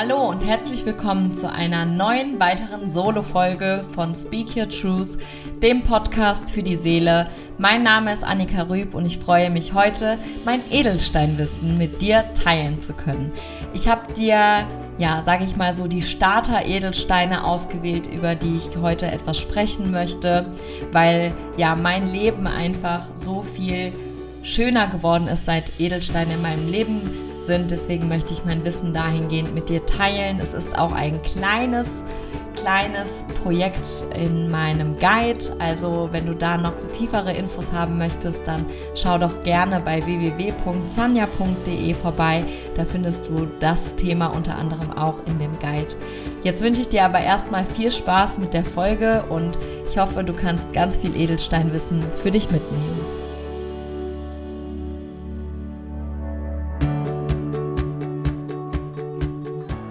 Hallo 0.00 0.28
und 0.28 0.46
herzlich 0.46 0.86
willkommen 0.86 1.34
zu 1.34 1.50
einer 1.50 1.84
neuen 1.84 2.38
weiteren 2.38 2.88
Solo-Folge 2.88 3.84
von 3.96 4.14
Speak 4.14 4.56
Your 4.56 4.68
Truth, 4.68 5.18
dem 5.60 5.82
Podcast 5.82 6.52
für 6.52 6.62
die 6.62 6.76
Seele. 6.76 7.28
Mein 7.58 7.82
Name 7.82 8.12
ist 8.12 8.22
Annika 8.22 8.62
Rüb 8.62 8.94
und 8.94 9.06
ich 9.06 9.18
freue 9.18 9.50
mich 9.50 9.74
heute, 9.74 10.16
mein 10.44 10.60
Edelsteinwissen 10.70 11.76
mit 11.78 12.00
dir 12.00 12.32
teilen 12.34 12.80
zu 12.80 12.94
können. 12.94 13.32
Ich 13.74 13.88
habe 13.88 14.12
dir, 14.12 14.68
ja, 14.98 15.24
sage 15.24 15.42
ich 15.42 15.56
mal 15.56 15.74
so, 15.74 15.88
die 15.88 16.02
Starter-Edelsteine 16.02 17.42
ausgewählt, 17.42 18.06
über 18.06 18.36
die 18.36 18.54
ich 18.54 18.76
heute 18.80 19.06
etwas 19.06 19.36
sprechen 19.38 19.90
möchte, 19.90 20.46
weil 20.92 21.34
ja 21.56 21.74
mein 21.74 22.06
Leben 22.06 22.46
einfach 22.46 23.02
so 23.16 23.42
viel 23.42 23.92
schöner 24.44 24.86
geworden 24.86 25.26
ist, 25.26 25.44
seit 25.44 25.72
Edelsteine 25.80 26.34
in 26.34 26.42
meinem 26.42 26.68
Leben 26.68 27.27
sind. 27.48 27.72
Deswegen 27.72 28.06
möchte 28.06 28.32
ich 28.32 28.44
mein 28.44 28.64
Wissen 28.64 28.94
dahingehend 28.94 29.52
mit 29.52 29.68
dir 29.68 29.84
teilen. 29.84 30.38
Es 30.40 30.54
ist 30.54 30.78
auch 30.78 30.92
ein 30.92 31.20
kleines, 31.22 32.04
kleines 32.54 33.26
Projekt 33.42 34.04
in 34.14 34.48
meinem 34.48 34.96
Guide. 34.98 35.44
Also 35.58 36.10
wenn 36.12 36.26
du 36.26 36.34
da 36.34 36.56
noch 36.56 36.74
tiefere 36.92 37.32
Infos 37.32 37.72
haben 37.72 37.98
möchtest, 37.98 38.46
dann 38.46 38.64
schau 38.94 39.18
doch 39.18 39.42
gerne 39.42 39.80
bei 39.80 40.06
www.sanja.de 40.06 41.94
vorbei. 41.94 42.44
Da 42.76 42.84
findest 42.84 43.26
du 43.26 43.48
das 43.58 43.96
Thema 43.96 44.28
unter 44.28 44.56
anderem 44.56 44.92
auch 44.96 45.16
in 45.26 45.40
dem 45.40 45.58
Guide. 45.58 45.96
Jetzt 46.44 46.62
wünsche 46.62 46.82
ich 46.82 46.88
dir 46.88 47.04
aber 47.04 47.18
erstmal 47.18 47.64
viel 47.64 47.90
Spaß 47.90 48.38
mit 48.38 48.54
der 48.54 48.64
Folge 48.64 49.24
und 49.28 49.58
ich 49.90 49.98
hoffe, 49.98 50.22
du 50.22 50.32
kannst 50.32 50.72
ganz 50.72 50.96
viel 50.96 51.16
Edelsteinwissen 51.16 52.04
für 52.22 52.30
dich 52.30 52.50
mitnehmen. 52.50 52.97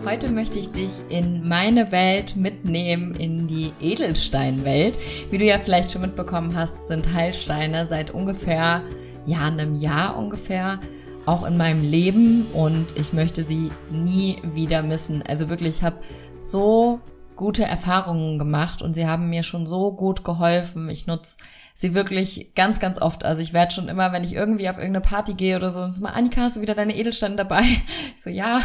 Heute 0.08 0.32
möchte 0.32 0.58
ich 0.58 0.72
dich 0.72 1.04
in 1.10 1.46
meine 1.46 1.92
Welt 1.92 2.38
mitnehmen, 2.38 3.14
in 3.16 3.46
die 3.46 3.74
Edelsteinwelt. 3.82 4.98
Wie 5.30 5.38
du 5.38 5.44
ja 5.44 5.60
vielleicht 5.60 5.92
schon 5.92 6.00
mitbekommen 6.00 6.56
hast, 6.56 6.88
sind 6.88 7.12
Heilsteine 7.12 7.88
seit 7.90 8.12
ungefähr, 8.12 8.84
ja, 9.26 9.42
einem 9.42 9.76
Jahr 9.76 10.18
ungefähr 10.18 10.80
auch 11.26 11.46
in 11.46 11.58
meinem 11.58 11.82
Leben 11.82 12.46
und 12.54 12.98
ich 12.98 13.12
möchte 13.12 13.44
sie 13.44 13.70
nie 13.92 14.38
wieder 14.44 14.82
missen. 14.82 15.24
Also 15.24 15.50
wirklich, 15.50 15.80
ich 15.80 15.84
habe 15.84 15.98
so 16.40 17.02
gute 17.36 17.66
Erfahrungen 17.66 18.40
gemacht 18.40 18.82
und 18.82 18.94
sie 18.94 19.06
haben 19.06 19.30
mir 19.30 19.44
schon 19.44 19.68
so 19.68 19.92
gut 19.92 20.24
geholfen. 20.24 20.88
Ich 20.90 21.06
nutze 21.06 21.36
sie 21.78 21.94
wirklich 21.94 22.54
ganz, 22.56 22.80
ganz 22.80 23.00
oft. 23.00 23.24
Also 23.24 23.42
ich 23.42 23.54
werde 23.54 23.72
schon 23.72 23.88
immer, 23.88 24.12
wenn 24.12 24.24
ich 24.24 24.34
irgendwie 24.34 24.68
auf 24.68 24.78
irgendeine 24.78 25.06
Party 25.06 25.36
gehe 25.36 25.56
oder 25.56 25.70
so, 25.70 25.82
und 25.82 26.02
mal, 26.02 26.10
Annika, 26.10 26.42
hast 26.42 26.58
du 26.58 26.62
wieder 26.62 26.74
deine 26.74 26.98
Edelsteine 26.98 27.36
dabei? 27.36 27.62
Ich 28.16 28.24
so, 28.24 28.30
ja, 28.32 28.60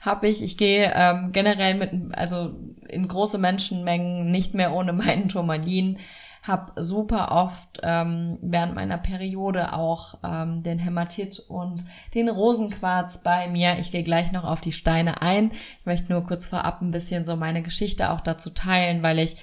habe 0.00 0.28
ich. 0.28 0.42
Ich 0.42 0.58
gehe 0.58 0.92
ähm, 0.94 1.30
generell 1.32 1.76
mit, 1.76 1.92
also 2.12 2.56
in 2.88 3.06
große 3.06 3.38
Menschenmengen 3.38 4.32
nicht 4.32 4.54
mehr 4.54 4.74
ohne 4.74 4.92
meinen 4.92 5.28
Turmalin 5.28 5.98
habe 6.42 6.82
super 6.82 7.30
oft 7.30 7.80
ähm, 7.82 8.38
während 8.40 8.74
meiner 8.74 8.96
Periode 8.96 9.74
auch 9.74 10.14
ähm, 10.24 10.62
den 10.62 10.78
Hämatit 10.78 11.38
und 11.40 11.84
den 12.14 12.28
Rosenquarz 12.28 13.22
bei 13.22 13.48
mir. 13.48 13.78
Ich 13.78 13.92
gehe 13.92 14.02
gleich 14.02 14.32
noch 14.32 14.44
auf 14.44 14.62
die 14.62 14.72
Steine 14.72 15.20
ein. 15.20 15.50
Ich 15.80 15.86
möchte 15.86 16.10
nur 16.10 16.26
kurz 16.26 16.46
vorab 16.46 16.80
ein 16.80 16.90
bisschen 16.90 17.22
so 17.22 17.36
meine 17.36 17.62
Geschichte 17.62 18.10
auch 18.10 18.22
dazu 18.22 18.50
teilen, 18.50 19.02
weil 19.02 19.18
ich 19.18 19.36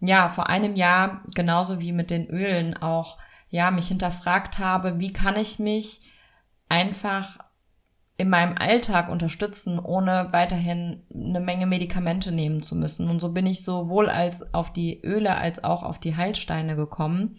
ja 0.00 0.28
vor 0.28 0.48
einem 0.48 0.76
Jahr 0.76 1.22
genauso 1.34 1.80
wie 1.80 1.92
mit 1.92 2.10
den 2.10 2.26
Ölen 2.28 2.76
auch 2.76 3.18
ja 3.50 3.70
mich 3.70 3.88
hinterfragt 3.88 4.58
habe, 4.58 4.98
wie 4.98 5.12
kann 5.12 5.36
ich 5.36 5.58
mich 5.58 6.02
einfach 6.68 7.38
in 8.16 8.28
meinem 8.28 8.56
Alltag 8.58 9.08
unterstützen, 9.08 9.78
ohne 9.78 10.28
weiterhin 10.30 11.04
eine 11.12 11.40
Menge 11.40 11.66
Medikamente 11.66 12.32
nehmen 12.32 12.62
zu 12.62 12.76
müssen. 12.76 13.08
Und 13.08 13.18
so 13.18 13.32
bin 13.32 13.46
ich 13.46 13.64
sowohl 13.64 14.10
als 14.10 14.52
auf 14.52 14.72
die 14.74 15.00
Öle 15.02 15.36
als 15.36 15.64
auch 15.64 15.82
auf 15.82 15.98
die 15.98 16.16
Heilsteine 16.16 16.76
gekommen. 16.76 17.38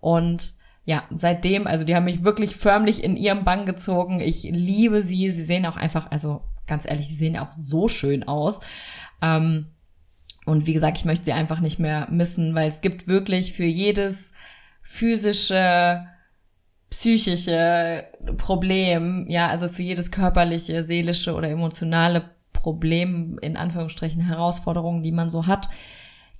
Und 0.00 0.54
ja, 0.84 1.04
seitdem, 1.16 1.68
also 1.68 1.86
die 1.86 1.94
haben 1.94 2.04
mich 2.06 2.24
wirklich 2.24 2.56
förmlich 2.56 3.04
in 3.04 3.16
ihrem 3.16 3.44
Bann 3.44 3.66
gezogen. 3.66 4.18
Ich 4.20 4.42
liebe 4.42 5.02
sie. 5.02 5.30
Sie 5.30 5.44
sehen 5.44 5.64
auch 5.64 5.76
einfach, 5.76 6.10
also 6.10 6.42
ganz 6.66 6.86
ehrlich, 6.86 7.06
sie 7.06 7.14
sehen 7.14 7.38
auch 7.38 7.52
so 7.52 7.86
schön 7.86 8.26
aus. 8.26 8.60
Ähm, 9.22 9.75
und 10.46 10.66
wie 10.66 10.72
gesagt, 10.72 10.96
ich 10.96 11.04
möchte 11.04 11.26
sie 11.26 11.32
einfach 11.32 11.60
nicht 11.60 11.78
mehr 11.78 12.08
missen, 12.10 12.54
weil 12.54 12.68
es 12.68 12.80
gibt 12.80 13.06
wirklich 13.06 13.52
für 13.52 13.64
jedes 13.64 14.32
physische 14.80 16.06
psychische 16.88 18.04
Problem, 18.38 19.26
ja, 19.28 19.48
also 19.48 19.68
für 19.68 19.82
jedes 19.82 20.10
körperliche, 20.10 20.84
seelische 20.84 21.34
oder 21.34 21.50
emotionale 21.50 22.30
Problem, 22.52 23.38
in 23.42 23.56
Anführungsstrichen 23.56 24.20
Herausforderungen, 24.20 25.02
die 25.02 25.12
man 25.12 25.28
so 25.28 25.46
hat, 25.46 25.68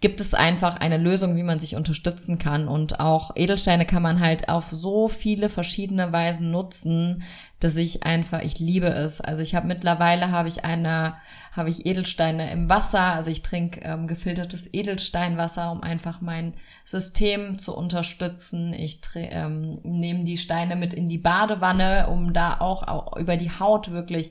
gibt 0.06 0.20
es 0.20 0.34
einfach 0.34 0.76
eine 0.76 0.98
Lösung, 0.98 1.34
wie 1.34 1.42
man 1.42 1.58
sich 1.58 1.74
unterstützen 1.74 2.38
kann. 2.38 2.68
Und 2.68 3.00
auch 3.00 3.32
Edelsteine 3.34 3.86
kann 3.86 4.04
man 4.04 4.20
halt 4.20 4.48
auf 4.48 4.66
so 4.70 5.08
viele 5.08 5.48
verschiedene 5.48 6.12
Weisen 6.12 6.52
nutzen, 6.52 7.24
dass 7.58 7.76
ich 7.76 8.04
einfach, 8.04 8.42
ich 8.42 8.60
liebe 8.60 8.86
es. 8.86 9.20
Also 9.20 9.42
ich 9.42 9.56
habe 9.56 9.66
mittlerweile 9.66 10.30
habe 10.30 10.46
ich 10.46 10.64
eine, 10.64 11.16
habe 11.50 11.70
ich 11.70 11.86
Edelsteine 11.86 12.52
im 12.52 12.70
Wasser. 12.70 13.00
Also 13.00 13.30
ich 13.30 13.42
trinke 13.42 13.80
ähm, 13.80 14.06
gefiltertes 14.06 14.72
Edelsteinwasser, 14.72 15.72
um 15.72 15.82
einfach 15.82 16.20
mein 16.20 16.54
System 16.84 17.58
zu 17.58 17.76
unterstützen. 17.76 18.74
Ich 18.74 19.00
ähm, 19.16 19.80
nehme 19.82 20.22
die 20.22 20.36
Steine 20.36 20.76
mit 20.76 20.94
in 20.94 21.08
die 21.08 21.18
Badewanne, 21.18 22.06
um 22.06 22.32
da 22.32 22.60
auch, 22.60 22.84
auch 22.84 23.16
über 23.16 23.36
die 23.36 23.50
Haut 23.50 23.90
wirklich 23.90 24.30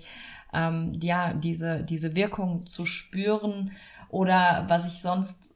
ähm, 0.53 0.97
ja 1.03 1.33
diese 1.33 1.83
diese 1.83 2.15
Wirkung 2.15 2.65
zu 2.65 2.85
spüren. 2.85 3.73
Oder 4.07 4.63
was 4.69 4.87
ich 4.87 5.01
sonst 5.01 5.54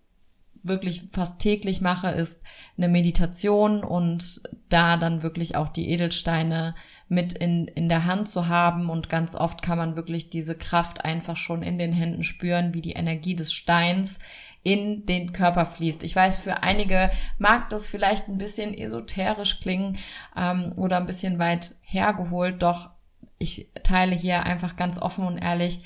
wirklich 0.64 1.04
fast 1.12 1.40
täglich 1.40 1.82
mache, 1.82 2.10
ist 2.10 2.44
eine 2.78 2.90
Meditation 2.90 3.84
und 3.84 4.42
da 4.70 4.98
dann 4.98 5.24
wirklich 5.24 5.56
auch 5.56 5.70
die 5.70 5.90
Edelsteine 5.90 6.76
mit 7.08 7.34
in, 7.34 7.68
in 7.68 7.90
der 7.90 8.06
Hand 8.06 8.30
zu 8.30 8.48
haben 8.48 8.90
und 8.90 9.10
ganz 9.10 9.36
oft 9.36 9.62
kann 9.62 9.78
man 9.78 9.96
wirklich 9.96 10.30
diese 10.30 10.56
Kraft 10.56 11.04
einfach 11.04 11.38
schon 11.38 11.64
in 11.64 11.80
den 11.80 11.92
Händen 11.92 12.24
spüren, 12.24 12.74
wie 12.74 12.82
die 12.82 12.94
Energie 12.94 13.36
des 13.36 13.52
Steins 13.52 14.20
in 14.62 15.06
den 15.06 15.34
Körper 15.34 15.66
fließt. 15.66 16.04
Ich 16.04 16.16
weiß, 16.16 16.38
für 16.38 16.64
einige 16.64 17.10
mag 17.38 17.70
das 17.70 17.90
vielleicht 17.90 18.28
ein 18.28 18.38
bisschen 18.38 18.74
esoterisch 18.74 19.60
klingen 19.60 19.98
ähm, 20.36 20.74
oder 20.76 20.98
ein 20.98 21.08
bisschen 21.08 21.40
weit 21.40 21.76
hergeholt, 21.82 22.62
doch 22.62 22.92
ich 23.40 23.70
teile 23.84 24.16
hier 24.16 24.44
einfach 24.44 24.76
ganz 24.76 25.02
offen 25.02 25.26
und 25.26 25.38
ehrlich, 25.38 25.80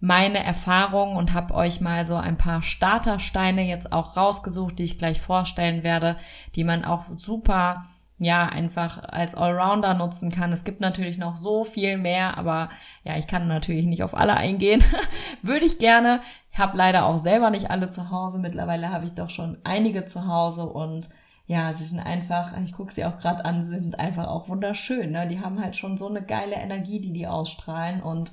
meine 0.00 0.44
Erfahrung 0.44 1.16
und 1.16 1.32
habe 1.32 1.54
euch 1.54 1.80
mal 1.80 2.04
so 2.04 2.16
ein 2.16 2.36
paar 2.36 2.62
Startersteine 2.62 3.62
jetzt 3.62 3.92
auch 3.92 4.16
rausgesucht, 4.16 4.78
die 4.78 4.84
ich 4.84 4.98
gleich 4.98 5.20
vorstellen 5.20 5.82
werde, 5.82 6.16
die 6.54 6.64
man 6.64 6.84
auch 6.84 7.04
super 7.16 7.86
ja 8.18 8.46
einfach 8.46 9.02
als 9.02 9.34
Allrounder 9.34 9.94
nutzen 9.94 10.30
kann. 10.30 10.52
Es 10.52 10.64
gibt 10.64 10.80
natürlich 10.80 11.18
noch 11.18 11.36
so 11.36 11.64
viel 11.64 11.96
mehr, 11.96 12.38
aber 12.38 12.70
ja, 13.02 13.16
ich 13.16 13.26
kann 13.26 13.48
natürlich 13.48 13.86
nicht 13.86 14.02
auf 14.02 14.14
alle 14.14 14.34
eingehen. 14.36 14.84
Würde 15.42 15.66
ich 15.66 15.78
gerne. 15.78 16.20
Ich 16.52 16.58
habe 16.58 16.76
leider 16.76 17.06
auch 17.06 17.18
selber 17.18 17.50
nicht 17.50 17.70
alle 17.70 17.90
zu 17.90 18.10
Hause. 18.10 18.38
Mittlerweile 18.38 18.90
habe 18.90 19.04
ich 19.04 19.14
doch 19.14 19.30
schon 19.30 19.58
einige 19.64 20.04
zu 20.04 20.26
Hause 20.26 20.66
und 20.66 21.08
ja, 21.46 21.72
sie 21.74 21.84
sind 21.84 22.00
einfach, 22.00 22.56
ich 22.64 22.72
gucke 22.72 22.92
sie 22.92 23.04
auch 23.04 23.18
gerade 23.18 23.44
an, 23.44 23.62
sie 23.62 23.74
sind 23.74 23.98
einfach 23.98 24.28
auch 24.28 24.48
wunderschön. 24.48 25.10
Ne? 25.10 25.26
Die 25.26 25.40
haben 25.40 25.60
halt 25.60 25.76
schon 25.76 25.98
so 25.98 26.08
eine 26.08 26.22
geile 26.22 26.54
Energie, 26.54 27.00
die 27.00 27.12
die 27.12 27.26
ausstrahlen 27.26 28.02
und 28.02 28.32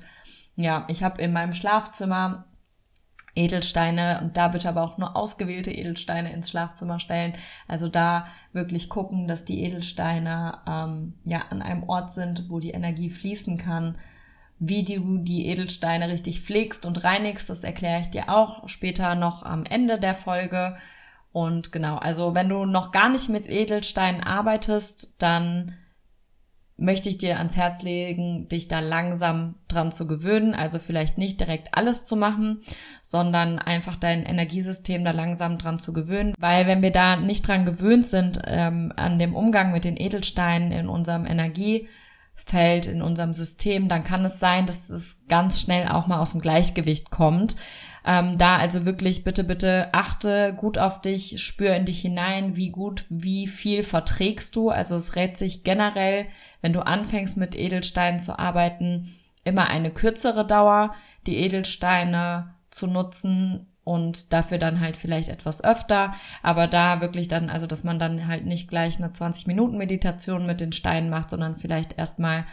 ja, 0.56 0.84
ich 0.88 1.02
habe 1.02 1.22
in 1.22 1.32
meinem 1.32 1.54
Schlafzimmer 1.54 2.44
Edelsteine 3.34 4.20
und 4.22 4.36
da 4.36 4.48
bitte 4.48 4.68
aber 4.68 4.82
auch 4.82 4.98
nur 4.98 5.16
ausgewählte 5.16 5.70
Edelsteine 5.70 6.32
ins 6.32 6.50
Schlafzimmer 6.50 7.00
stellen. 7.00 7.34
Also 7.66 7.88
da 7.88 8.26
wirklich 8.52 8.90
gucken, 8.90 9.26
dass 9.26 9.46
die 9.46 9.62
Edelsteine 9.62 10.58
ähm, 10.66 11.14
ja 11.24 11.44
an 11.48 11.62
einem 11.62 11.84
Ort 11.84 12.12
sind, 12.12 12.50
wo 12.50 12.60
die 12.60 12.72
Energie 12.72 13.08
fließen 13.08 13.56
kann. 13.56 13.96
Wie 14.58 14.84
du 14.84 15.18
die 15.18 15.46
Edelsteine 15.46 16.08
richtig 16.08 16.42
pflegst 16.42 16.84
und 16.84 17.02
reinigst, 17.04 17.48
das 17.48 17.64
erkläre 17.64 18.02
ich 18.02 18.10
dir 18.10 18.28
auch 18.28 18.68
später 18.68 19.14
noch 19.14 19.42
am 19.42 19.64
Ende 19.64 19.98
der 19.98 20.14
Folge. 20.14 20.76
Und 21.32 21.72
genau, 21.72 21.96
also 21.96 22.34
wenn 22.34 22.50
du 22.50 22.66
noch 22.66 22.92
gar 22.92 23.08
nicht 23.08 23.30
mit 23.30 23.48
Edelsteinen 23.48 24.22
arbeitest, 24.22 25.20
dann 25.22 25.74
möchte 26.76 27.08
ich 27.08 27.18
dir 27.18 27.38
ans 27.38 27.56
Herz 27.56 27.82
legen, 27.82 28.48
dich 28.48 28.68
da 28.68 28.80
langsam 28.80 29.56
dran 29.68 29.92
zu 29.92 30.06
gewöhnen. 30.06 30.54
Also 30.54 30.78
vielleicht 30.78 31.18
nicht 31.18 31.40
direkt 31.40 31.68
alles 31.72 32.04
zu 32.04 32.16
machen, 32.16 32.62
sondern 33.02 33.58
einfach 33.58 33.96
dein 33.96 34.24
Energiesystem 34.24 35.04
da 35.04 35.12
langsam 35.12 35.58
dran 35.58 35.78
zu 35.78 35.92
gewöhnen. 35.92 36.34
Weil 36.38 36.66
wenn 36.66 36.82
wir 36.82 36.90
da 36.90 37.16
nicht 37.16 37.46
dran 37.46 37.64
gewöhnt 37.64 38.06
sind, 38.06 38.40
ähm, 38.46 38.92
an 38.96 39.18
dem 39.18 39.34
Umgang 39.34 39.72
mit 39.72 39.84
den 39.84 39.96
Edelsteinen 39.96 40.72
in 40.72 40.88
unserem 40.88 41.26
Energiefeld, 41.26 42.86
in 42.86 43.02
unserem 43.02 43.34
System, 43.34 43.88
dann 43.88 44.04
kann 44.04 44.24
es 44.24 44.40
sein, 44.40 44.66
dass 44.66 44.90
es 44.90 45.18
ganz 45.28 45.60
schnell 45.60 45.88
auch 45.88 46.06
mal 46.06 46.18
aus 46.18 46.32
dem 46.32 46.40
Gleichgewicht 46.40 47.10
kommt. 47.10 47.56
Ähm, 48.04 48.36
da 48.36 48.56
also 48.56 48.84
wirklich 48.84 49.22
bitte, 49.22 49.44
bitte 49.44 49.88
achte 49.92 50.54
gut 50.56 50.76
auf 50.76 51.00
dich, 51.00 51.40
spür 51.40 51.76
in 51.76 51.84
dich 51.84 52.00
hinein, 52.00 52.56
wie 52.56 52.70
gut, 52.70 53.04
wie 53.08 53.46
viel 53.46 53.84
verträgst 53.84 54.56
du. 54.56 54.70
Also 54.70 54.96
es 54.96 55.14
rät 55.14 55.36
sich 55.36 55.62
generell 55.62 56.26
wenn 56.62 56.72
du 56.72 56.80
anfängst 56.80 57.36
mit 57.36 57.54
Edelsteinen 57.54 58.20
zu 58.20 58.38
arbeiten, 58.38 59.14
immer 59.44 59.68
eine 59.68 59.90
kürzere 59.90 60.46
Dauer, 60.46 60.94
die 61.26 61.36
Edelsteine 61.36 62.54
zu 62.70 62.86
nutzen 62.86 63.66
und 63.84 64.32
dafür 64.32 64.58
dann 64.58 64.80
halt 64.80 64.96
vielleicht 64.96 65.28
etwas 65.28 65.62
öfter, 65.62 66.14
aber 66.42 66.68
da 66.68 67.00
wirklich 67.00 67.28
dann, 67.28 67.50
also 67.50 67.66
dass 67.66 67.84
man 67.84 67.98
dann 67.98 68.28
halt 68.28 68.46
nicht 68.46 68.68
gleich 68.68 68.98
eine 68.98 69.12
20 69.12 69.46
Minuten 69.48 69.76
Meditation 69.76 70.46
mit 70.46 70.60
den 70.60 70.72
Steinen 70.72 71.10
macht, 71.10 71.30
sondern 71.30 71.56
vielleicht 71.56 71.98
erstmal 71.98 72.44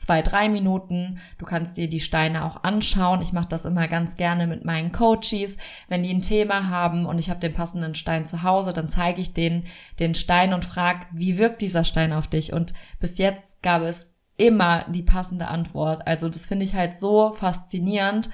zwei, 0.00 0.22
drei 0.22 0.48
Minuten. 0.48 1.20
Du 1.36 1.44
kannst 1.44 1.76
dir 1.76 1.86
die 1.86 2.00
Steine 2.00 2.46
auch 2.46 2.64
anschauen. 2.64 3.20
Ich 3.20 3.34
mache 3.34 3.48
das 3.48 3.66
immer 3.66 3.86
ganz 3.86 4.16
gerne 4.16 4.46
mit 4.46 4.64
meinen 4.64 4.92
Coaches. 4.92 5.58
Wenn 5.88 6.02
die 6.02 6.12
ein 6.12 6.22
Thema 6.22 6.68
haben 6.68 7.04
und 7.04 7.18
ich 7.18 7.28
habe 7.28 7.38
den 7.38 7.52
passenden 7.52 7.94
Stein 7.94 8.24
zu 8.24 8.42
Hause, 8.42 8.72
dann 8.72 8.88
zeige 8.88 9.20
ich 9.20 9.34
denen 9.34 9.66
den 9.98 10.14
Stein 10.14 10.54
und 10.54 10.64
frage, 10.64 11.00
wie 11.12 11.36
wirkt 11.36 11.60
dieser 11.60 11.84
Stein 11.84 12.14
auf 12.14 12.28
dich? 12.28 12.54
Und 12.54 12.72
bis 12.98 13.18
jetzt 13.18 13.62
gab 13.62 13.82
es 13.82 14.10
immer 14.38 14.86
die 14.88 15.02
passende 15.02 15.48
Antwort. 15.48 16.06
Also 16.06 16.30
das 16.30 16.46
finde 16.46 16.64
ich 16.64 16.74
halt 16.74 16.94
so 16.94 17.34
faszinierend, 17.34 18.30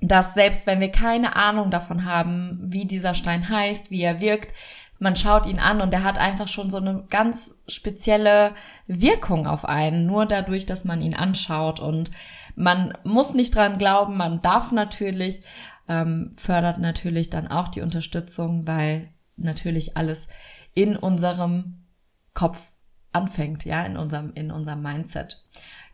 dass 0.00 0.34
selbst 0.34 0.66
wenn 0.66 0.80
wir 0.80 0.90
keine 0.90 1.36
Ahnung 1.36 1.70
davon 1.70 2.04
haben, 2.04 2.58
wie 2.60 2.86
dieser 2.86 3.14
Stein 3.14 3.48
heißt, 3.48 3.92
wie 3.92 4.02
er 4.02 4.20
wirkt, 4.20 4.52
man 4.98 5.14
schaut 5.14 5.46
ihn 5.46 5.58
an 5.58 5.80
und 5.80 5.92
er 5.92 6.02
hat 6.02 6.18
einfach 6.18 6.48
schon 6.48 6.70
so 6.70 6.78
eine 6.78 7.04
ganz 7.08 7.54
spezielle 7.68 8.54
Wirkung 8.86 9.46
auf 9.46 9.64
einen, 9.64 10.06
nur 10.06 10.26
dadurch, 10.26 10.66
dass 10.66 10.84
man 10.84 11.02
ihn 11.02 11.14
anschaut. 11.14 11.80
Und 11.80 12.10
man 12.54 12.96
muss 13.04 13.34
nicht 13.34 13.54
dran 13.54 13.78
glauben, 13.78 14.16
man 14.16 14.42
darf 14.42 14.72
natürlich, 14.72 15.42
ähm, 15.88 16.32
fördert 16.36 16.78
natürlich 16.78 17.30
dann 17.30 17.48
auch 17.48 17.68
die 17.68 17.80
Unterstützung, 17.80 18.66
weil 18.66 19.08
natürlich 19.36 19.96
alles 19.96 20.28
in 20.74 20.96
unserem 20.96 21.84
Kopf 22.34 22.72
anfängt, 23.12 23.64
ja, 23.64 23.84
in 23.84 23.96
unserem, 23.96 24.32
in 24.34 24.50
unserem 24.50 24.82
Mindset. 24.82 25.42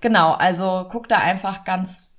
Genau, 0.01 0.33
also 0.33 0.87
guck 0.91 1.09
da 1.09 1.19
einfach 1.19 1.65
ganz 1.65 2.12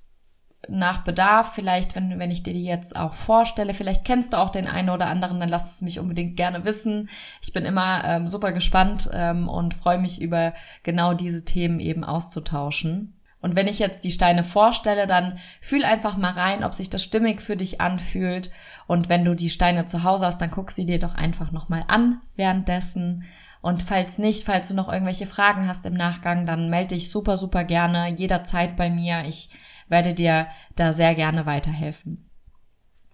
nach 0.68 1.04
Bedarf, 1.04 1.52
vielleicht, 1.54 1.94
wenn, 1.94 2.18
wenn 2.18 2.30
ich 2.30 2.42
dir 2.42 2.52
die 2.52 2.64
jetzt 2.64 2.96
auch 2.96 3.14
vorstelle, 3.14 3.74
vielleicht 3.74 4.04
kennst 4.04 4.32
du 4.32 4.38
auch 4.38 4.50
den 4.50 4.66
einen 4.66 4.90
oder 4.90 5.06
anderen, 5.06 5.40
dann 5.40 5.48
lass 5.48 5.74
es 5.74 5.80
mich 5.80 5.98
unbedingt 5.98 6.36
gerne 6.36 6.64
wissen. 6.64 7.08
Ich 7.42 7.52
bin 7.52 7.64
immer 7.64 8.04
ähm, 8.04 8.28
super 8.28 8.52
gespannt 8.52 9.08
ähm, 9.12 9.48
und 9.48 9.74
freue 9.74 9.98
mich 9.98 10.20
über 10.20 10.54
genau 10.82 11.14
diese 11.14 11.44
Themen 11.44 11.80
eben 11.80 12.04
auszutauschen. 12.04 13.14
Und 13.40 13.56
wenn 13.56 13.68
ich 13.68 13.78
jetzt 13.78 14.04
die 14.04 14.10
Steine 14.10 14.42
vorstelle, 14.42 15.06
dann 15.06 15.38
fühl 15.60 15.84
einfach 15.84 16.16
mal 16.16 16.32
rein, 16.32 16.64
ob 16.64 16.72
sich 16.72 16.88
das 16.88 17.02
stimmig 17.02 17.42
für 17.42 17.56
dich 17.56 17.78
anfühlt. 17.78 18.50
Und 18.86 19.10
wenn 19.10 19.22
du 19.22 19.34
die 19.34 19.50
Steine 19.50 19.84
zu 19.84 20.02
Hause 20.02 20.24
hast, 20.24 20.40
dann 20.40 20.50
guck 20.50 20.70
sie 20.70 20.86
dir 20.86 20.98
doch 20.98 21.14
einfach 21.14 21.52
nochmal 21.52 21.84
an 21.88 22.20
währenddessen. 22.36 23.24
Und 23.60 23.82
falls 23.82 24.16
nicht, 24.16 24.44
falls 24.44 24.68
du 24.68 24.74
noch 24.74 24.90
irgendwelche 24.90 25.26
Fragen 25.26 25.68
hast 25.68 25.84
im 25.84 25.92
Nachgang, 25.92 26.46
dann 26.46 26.70
melde 26.70 26.94
dich 26.94 27.10
super, 27.10 27.36
super 27.36 27.64
gerne 27.64 28.08
jederzeit 28.08 28.76
bei 28.76 28.88
mir. 28.88 29.24
Ich 29.26 29.50
werde 29.88 30.14
dir 30.14 30.46
da 30.76 30.92
sehr 30.92 31.14
gerne 31.14 31.46
weiterhelfen. 31.46 32.24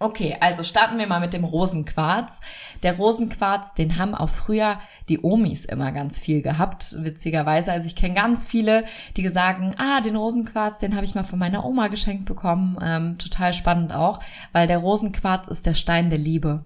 Okay, 0.03 0.35
also 0.41 0.65
starten 0.65 0.97
wir 0.97 1.07
mal 1.07 1.21
mit 1.21 1.35
dem 1.35 1.45
Rosenquarz. 1.45 2.41
Der 2.83 2.97
Rosenquarz, 2.97 3.75
den 3.75 3.99
haben 3.99 4.15
auch 4.15 4.31
früher 4.31 4.79
die 5.11 5.23
Omis 5.23 5.67
immer 5.67 5.93
ganz 5.93 6.19
viel 6.19 6.41
gehabt, 6.41 6.97
witzigerweise. 7.01 7.71
Also 7.71 7.85
ich 7.85 7.97
kenne 7.97 8.15
ganz 8.15 8.47
viele, 8.47 8.87
die 9.19 9.29
sagen, 9.29 9.75
ah, 9.77 10.01
den 10.01 10.17
Rosenquarz, 10.17 10.79
den 10.79 10.97
habe 10.97 11.05
ich 11.05 11.15
mal 11.15 11.25
von 11.25 11.39
meiner 11.39 11.67
Oma 11.67 11.89
geschenkt 11.89 12.25
bekommen. 12.25 12.79
Ähm, 12.81 13.19
total 13.19 13.53
spannend 13.53 13.93
auch, 13.93 14.21
weil 14.53 14.67
der 14.67 14.79
Rosenquarz 14.79 15.49
ist 15.49 15.67
der 15.67 15.75
Stein 15.75 16.09
der 16.09 16.19
Liebe. 16.19 16.65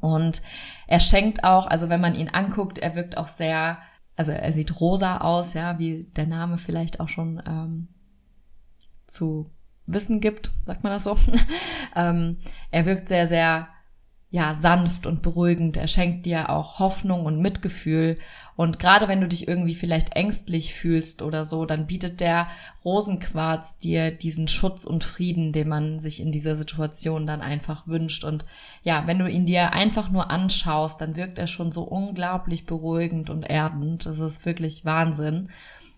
Und 0.00 0.42
er 0.86 1.00
schenkt 1.00 1.42
auch, 1.42 1.66
also 1.66 1.88
wenn 1.88 2.00
man 2.00 2.14
ihn 2.14 2.28
anguckt, 2.28 2.78
er 2.78 2.94
wirkt 2.94 3.16
auch 3.16 3.26
sehr, 3.26 3.78
also 4.14 4.30
er 4.30 4.52
sieht 4.52 4.80
rosa 4.80 5.18
aus, 5.18 5.54
ja, 5.54 5.80
wie 5.80 6.04
der 6.14 6.28
Name 6.28 6.56
vielleicht 6.56 7.00
auch 7.00 7.08
schon 7.08 7.42
ähm, 7.48 7.88
zu 9.06 9.50
wissen 9.86 10.20
gibt, 10.20 10.50
sagt 10.64 10.82
man 10.82 10.92
das 10.92 11.04
so. 11.04 11.16
ähm, 11.96 12.38
er 12.70 12.86
wirkt 12.86 13.08
sehr, 13.08 13.26
sehr 13.26 13.68
ja, 14.30 14.54
sanft 14.54 15.06
und 15.06 15.22
beruhigend. 15.22 15.76
Er 15.76 15.86
schenkt 15.86 16.26
dir 16.26 16.50
auch 16.50 16.78
Hoffnung 16.80 17.24
und 17.24 17.40
Mitgefühl. 17.40 18.18
Und 18.56 18.78
gerade 18.78 19.06
wenn 19.06 19.20
du 19.20 19.28
dich 19.28 19.46
irgendwie 19.46 19.74
vielleicht 19.74 20.16
ängstlich 20.16 20.74
fühlst 20.74 21.22
oder 21.22 21.44
so, 21.44 21.64
dann 21.64 21.86
bietet 21.86 22.20
der 22.20 22.48
Rosenquarz 22.84 23.78
dir 23.78 24.10
diesen 24.10 24.48
Schutz 24.48 24.84
und 24.84 25.04
Frieden, 25.04 25.52
den 25.52 25.68
man 25.68 26.00
sich 26.00 26.20
in 26.20 26.32
dieser 26.32 26.56
Situation 26.56 27.26
dann 27.26 27.40
einfach 27.40 27.86
wünscht. 27.86 28.24
Und 28.24 28.44
ja, 28.82 29.06
wenn 29.06 29.20
du 29.20 29.26
ihn 29.26 29.46
dir 29.46 29.72
einfach 29.72 30.10
nur 30.10 30.30
anschaust, 30.30 31.00
dann 31.00 31.16
wirkt 31.16 31.38
er 31.38 31.46
schon 31.46 31.70
so 31.70 31.84
unglaublich 31.84 32.66
beruhigend 32.66 33.30
und 33.30 33.44
erdend. 33.44 34.06
Das 34.06 34.18
ist 34.18 34.44
wirklich 34.44 34.84
Wahnsinn. 34.84 35.50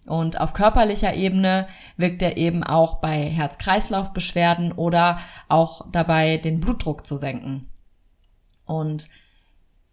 Und 0.07 0.41
auf 0.41 0.55
körperlicher 0.55 1.15
Ebene 1.15 1.69
wirkt 1.97 2.23
er 2.23 2.37
eben 2.37 2.65
auch 2.65 2.97
bei 3.01 3.25
Herz-Kreislauf-Beschwerden 3.25 4.73
oder 4.73 5.19
auch 5.49 5.87
dabei, 5.91 6.39
den 6.39 6.61
Blutdruck 6.61 7.07
zu 7.07 7.17
senken. 7.17 7.69
Und 8.65 9.09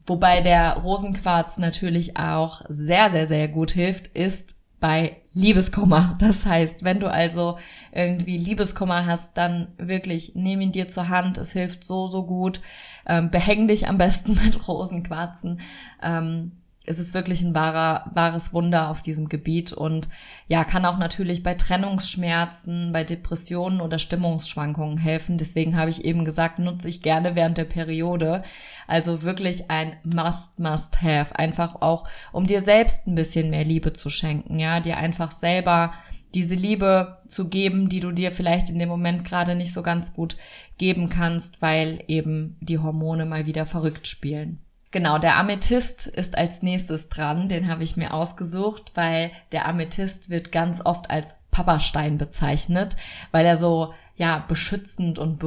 wobei 0.06 0.42
der 0.42 0.78
Rosenquarz 0.78 1.58
natürlich 1.58 2.18
auch 2.18 2.62
sehr, 2.70 3.10
sehr, 3.10 3.26
sehr 3.26 3.48
gut 3.48 3.72
hilft, 3.72 4.08
ist 4.08 4.62
bei 4.80 5.18
Liebeskummer. 5.34 6.16
Das 6.20 6.46
heißt, 6.46 6.84
wenn 6.84 7.00
du 7.00 7.12
also 7.12 7.58
irgendwie 7.92 8.38
Liebeskummer 8.38 9.06
hast, 9.06 9.38
dann 9.38 9.74
wirklich 9.78 10.34
nimm 10.36 10.62
ihn 10.62 10.72
dir 10.72 10.88
zur 10.88 11.10
Hand. 11.10 11.38
Es 11.38 11.54
hilft 11.54 11.84
so, 11.84 12.08
so 12.08 12.26
gut. 12.26 12.62
Ähm, 13.06 13.32
behäng 13.32 13.68
dich 13.68 13.88
am 13.88 13.98
besten 13.98 14.36
mit 14.44 14.68
Rosenquarzen. 14.68 15.60
Ähm, 16.02 16.52
es 16.88 17.00
ist 17.00 17.14
wirklich 17.14 17.42
ein 17.42 17.56
wahrer, 17.56 18.12
wahres 18.14 18.54
Wunder 18.54 18.90
auf 18.90 19.02
diesem 19.02 19.30
Gebiet 19.30 19.74
und 19.74 20.10
ja, 20.48 20.64
kann 20.64 20.86
auch 20.86 20.98
natürlich 20.98 21.42
bei 21.42 21.56
Trennungsschmerzen, 21.56 22.92
bei 22.92 23.04
Depressionen 23.04 23.82
oder 23.82 23.98
Stimmungsschwankungen 23.98 24.98
helfen. 24.98 25.38
Deswegen 25.38 25.76
habe 25.76 25.90
ich 25.90 26.06
eben 26.06 26.26
gesagt, 26.26 26.60
nutze 26.60 26.88
ich 26.88 27.02
gerne 27.02 27.36
während 27.36 27.58
der 27.58 27.66
Periode. 27.66 28.44
Also 28.88 29.24
wirklich 29.24 29.72
ein 29.72 29.98
Must, 30.04 30.60
Must 30.60 31.02
Have. 31.02 31.38
Einfach 31.38 31.82
auch, 31.82 32.08
um 32.32 32.46
dir 32.46 32.62
selbst 32.62 33.08
ein 33.08 33.16
bisschen 33.16 33.50
mehr 33.50 33.66
Liebe 33.66 33.94
zu 33.94 34.10
schenken, 34.10 34.60
ja, 34.60 34.80
dir 34.80 34.98
einfach 34.98 35.32
selber 35.32 35.94
diese 36.36 36.56
Liebe 36.56 37.20
zu 37.28 37.48
geben, 37.48 37.88
die 37.88 38.02
du 38.02 38.12
dir 38.12 38.30
vielleicht 38.30 38.70
in 38.70 38.78
dem 38.78 38.90
Moment 38.90 39.24
gerade 39.24 39.56
nicht 39.56 39.74
so 39.74 39.82
ganz 39.82 40.14
gut 40.14 40.36
geben 40.78 41.10
kannst, 41.10 41.62
weil 41.62 42.04
eben 42.08 42.58
die 42.60 42.78
Hormone 42.78 43.26
mal 43.26 43.46
wieder 43.46 43.66
verrückt 43.66 44.06
spielen. 44.08 44.65
Genau, 44.96 45.18
der 45.18 45.36
Amethyst 45.36 46.08
ist 46.08 46.38
als 46.38 46.64
nächstes 46.64 47.10
dran. 47.10 47.50
Den 47.50 47.68
habe 47.68 47.84
ich 47.84 47.98
mir 47.98 48.14
ausgesucht, 48.14 48.94
weil 48.96 49.30
der 49.52 49.68
Amethyst 49.68 50.30
wird 50.30 50.54
ganz 50.54 50.80
oft 50.86 51.10
als 51.10 51.38
Papastein 51.52 52.18
bezeichnet, 52.18 52.96
weil 53.34 53.46
er 53.46 53.58
so, 53.58 53.94
ja, 54.16 54.46
beschützend 54.48 55.20
und 55.20 55.38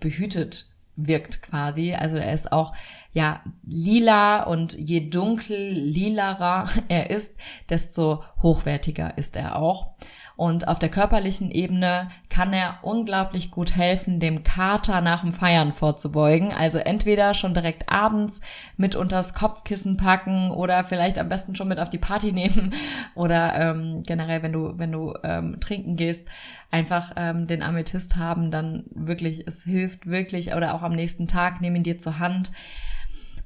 behütet 0.00 0.66
wirkt 0.96 1.40
quasi. 1.40 1.94
Also 1.94 2.16
er 2.16 2.34
ist 2.34 2.50
auch, 2.50 2.74
ja, 3.12 3.44
lila 3.64 4.42
und 4.42 4.72
je 4.72 5.08
dunkel 5.08 5.70
lilarer 5.70 6.68
er 6.88 7.08
ist, 7.08 7.38
desto 7.70 8.24
hochwertiger 8.42 9.16
ist 9.16 9.36
er 9.36 9.54
auch. 9.54 9.94
Und 10.36 10.68
auf 10.68 10.78
der 10.78 10.90
körperlichen 10.90 11.50
Ebene 11.50 12.10
kann 12.28 12.52
er 12.52 12.80
unglaublich 12.82 13.50
gut 13.50 13.74
helfen, 13.74 14.20
dem 14.20 14.44
Kater 14.44 15.00
nach 15.00 15.22
dem 15.22 15.32
Feiern 15.32 15.72
vorzubeugen. 15.72 16.52
Also 16.52 16.76
entweder 16.76 17.32
schon 17.32 17.54
direkt 17.54 17.90
abends 17.90 18.42
mit 18.76 18.94
unters 18.96 19.32
Kopfkissen 19.32 19.96
packen 19.96 20.50
oder 20.50 20.84
vielleicht 20.84 21.18
am 21.18 21.30
besten 21.30 21.56
schon 21.56 21.68
mit 21.68 21.80
auf 21.80 21.88
die 21.88 21.98
Party 21.98 22.32
nehmen 22.36 22.74
oder 23.14 23.54
ähm, 23.54 24.02
generell, 24.06 24.42
wenn 24.42 24.52
du, 24.52 24.74
wenn 24.76 24.92
du 24.92 25.14
ähm, 25.24 25.58
trinken 25.58 25.96
gehst, 25.96 26.28
einfach 26.70 27.12
ähm, 27.16 27.46
den 27.46 27.62
Amethyst 27.62 28.16
haben, 28.16 28.50
dann 28.50 28.84
wirklich, 28.90 29.46
es 29.46 29.62
hilft 29.62 30.06
wirklich 30.06 30.52
oder 30.54 30.74
auch 30.74 30.82
am 30.82 30.94
nächsten 30.94 31.26
Tag, 31.26 31.62
nehm 31.62 31.76
ihn 31.76 31.82
dir 31.82 31.96
zur 31.96 32.18
Hand. 32.18 32.52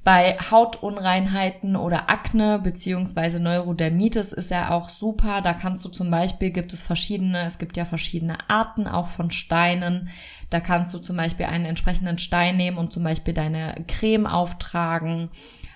Bei 0.03 0.35
Hautunreinheiten 0.39 1.75
oder 1.75 2.09
Akne 2.09 2.57
beziehungsweise 2.57 3.39
Neurodermitis 3.39 4.33
ist 4.33 4.51
er 4.51 4.71
auch 4.71 4.89
super. 4.89 5.41
Da 5.41 5.53
kannst 5.53 5.85
du 5.85 5.89
zum 5.89 6.09
Beispiel, 6.09 6.49
gibt 6.49 6.73
es 6.73 6.81
verschiedene, 6.81 7.43
es 7.43 7.59
gibt 7.59 7.77
ja 7.77 7.85
verschiedene 7.85 8.49
Arten 8.49 8.87
auch 8.87 9.09
von 9.09 9.29
Steinen. 9.29 10.09
Da 10.49 10.59
kannst 10.59 10.91
du 10.95 10.97
zum 10.97 11.17
Beispiel 11.17 11.45
einen 11.45 11.65
entsprechenden 11.65 12.17
Stein 12.17 12.57
nehmen 12.57 12.77
und 12.77 12.91
zum 12.91 13.03
Beispiel 13.03 13.35
deine 13.35 13.75
Creme 13.87 14.25
auftragen. 14.25 15.29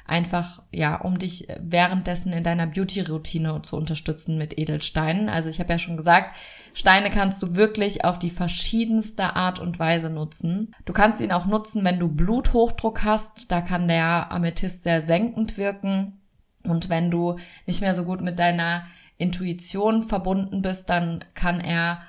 Einfach, 0.08 0.62
ja, 0.72 0.98
um 0.98 1.18
dich 1.18 1.48
währenddessen 1.60 2.32
in 2.32 2.44
deiner 2.44 2.68
Beauty-Routine 2.68 3.64
zu 3.64 3.76
unterstützen 3.76 4.38
mit 4.38 4.58
Edelsteinen. 4.58 5.30
Also 5.30 5.50
ich 5.50 5.60
habe 5.60 5.74
ja 5.74 5.80
schon 5.80 5.98
gesagt, 5.98 6.36
Steine 6.76 7.10
kannst 7.10 7.42
du 7.42 7.56
wirklich 7.56 8.06
auf 8.06 8.20
die 8.20 8.30
verschiedenste 8.30 9.36
Art 9.36 9.60
und 9.60 9.80
Weise 9.80 10.12
nutzen. 10.12 10.76
Du 10.86 10.94
kannst 10.94 11.22
ihn 11.22 11.32
auch 11.32 11.48
nutzen, 11.48 11.84
wenn 11.84 11.98
du 11.98 12.08
Bluthochdruck 12.08 13.04
hast. 13.04 13.52
Da 13.52 13.62
kann 13.62 13.88
der 13.88 14.32
Amethyst 14.32 14.84
sehr 14.84 15.02
senkend 15.02 15.58
wirken. 15.58 16.22
Und 16.64 16.90
wenn 16.90 17.10
du 17.10 17.38
nicht 17.66 17.82
mehr 17.82 17.94
so 17.94 18.04
gut 18.04 18.22
mit 18.22 18.38
deiner 18.38 18.86
Intuition 19.18 20.04
verbunden 20.04 20.62
bist, 20.62 20.90
dann 20.90 21.24
kann 21.34 21.60
er 21.60 22.02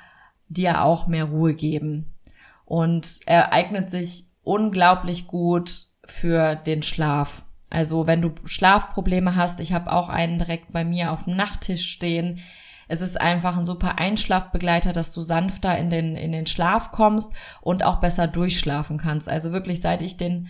dir 0.49 0.83
auch 0.83 1.07
mehr 1.07 1.25
Ruhe 1.25 1.55
geben. 1.55 2.13
Und 2.67 3.21
er 3.25 3.53
eignet 3.53 3.91
sich 3.91 4.25
unglaublich 4.43 5.27
gut 5.27 5.87
für 6.05 6.57
den 6.57 6.83
Schlaf. 6.83 7.46
Also 7.71 8.07
wenn 8.07 8.23
du 8.23 8.33
Schlafprobleme 8.45 9.35
hast, 9.37 9.61
ich 9.61 9.73
habe 9.73 9.93
auch 9.93 10.09
einen 10.09 10.39
direkt 10.39 10.73
bei 10.73 10.85
mir 10.85 11.13
auf 11.13 11.25
dem 11.25 11.37
Nachttisch 11.37 11.91
stehen, 11.91 12.41
Es 12.89 13.01
ist 13.01 13.21
einfach 13.21 13.57
ein 13.57 13.65
super 13.65 13.99
Einschlafbegleiter, 13.99 14.93
dass 14.93 15.13
du 15.13 15.21
sanfter 15.21 15.77
in 15.77 15.91
den, 15.91 16.17
in 16.17 16.33
den 16.33 16.47
Schlaf 16.47 16.93
kommst 16.93 17.33
und 17.61 17.85
auch 17.85 18.01
besser 18.01 18.29
durchschlafen 18.29 18.99
kannst. 18.99 19.29
Also 19.29 19.53
wirklich, 19.53 19.81
seit 19.81 20.03
ich 20.03 20.17
den 20.17 20.49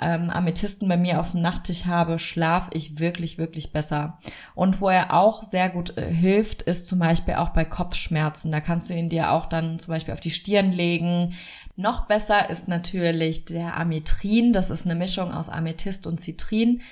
ähm, 0.00 0.30
Amethysten 0.30 0.88
bei 0.88 0.96
mir 0.96 1.20
auf 1.20 1.32
dem 1.32 1.42
Nachttisch 1.42 1.84
habe, 1.86 2.18
schlaf 2.18 2.68
ich 2.72 2.98
wirklich, 2.98 3.36
wirklich 3.36 3.72
besser. 3.72 4.18
Und 4.54 4.80
wo 4.80 4.88
er 4.88 5.12
auch 5.14 5.42
sehr 5.42 5.68
gut 5.68 5.96
äh, 5.98 6.12
hilft, 6.12 6.62
ist 6.62 6.86
zum 6.88 6.98
Beispiel 6.98 7.34
auch 7.34 7.50
bei 7.50 7.64
Kopfschmerzen. 7.64 8.52
Da 8.52 8.60
kannst 8.60 8.88
du 8.88 8.94
ihn 8.94 9.10
dir 9.10 9.30
auch 9.30 9.46
dann 9.46 9.78
zum 9.78 9.92
Beispiel 9.92 10.14
auf 10.14 10.20
die 10.20 10.30
Stirn 10.30 10.72
legen. 10.72 11.34
Noch 11.76 12.06
besser 12.06 12.50
ist 12.50 12.68
natürlich 12.68 13.44
der 13.44 13.76
Ametrin. 13.76 14.52
Das 14.52 14.70
ist 14.70 14.84
eine 14.84 14.94
Mischung 14.94 15.32
aus 15.32 15.48
Amethyst 15.48 16.06
und 16.06 16.20
Zitrin. 16.20 16.82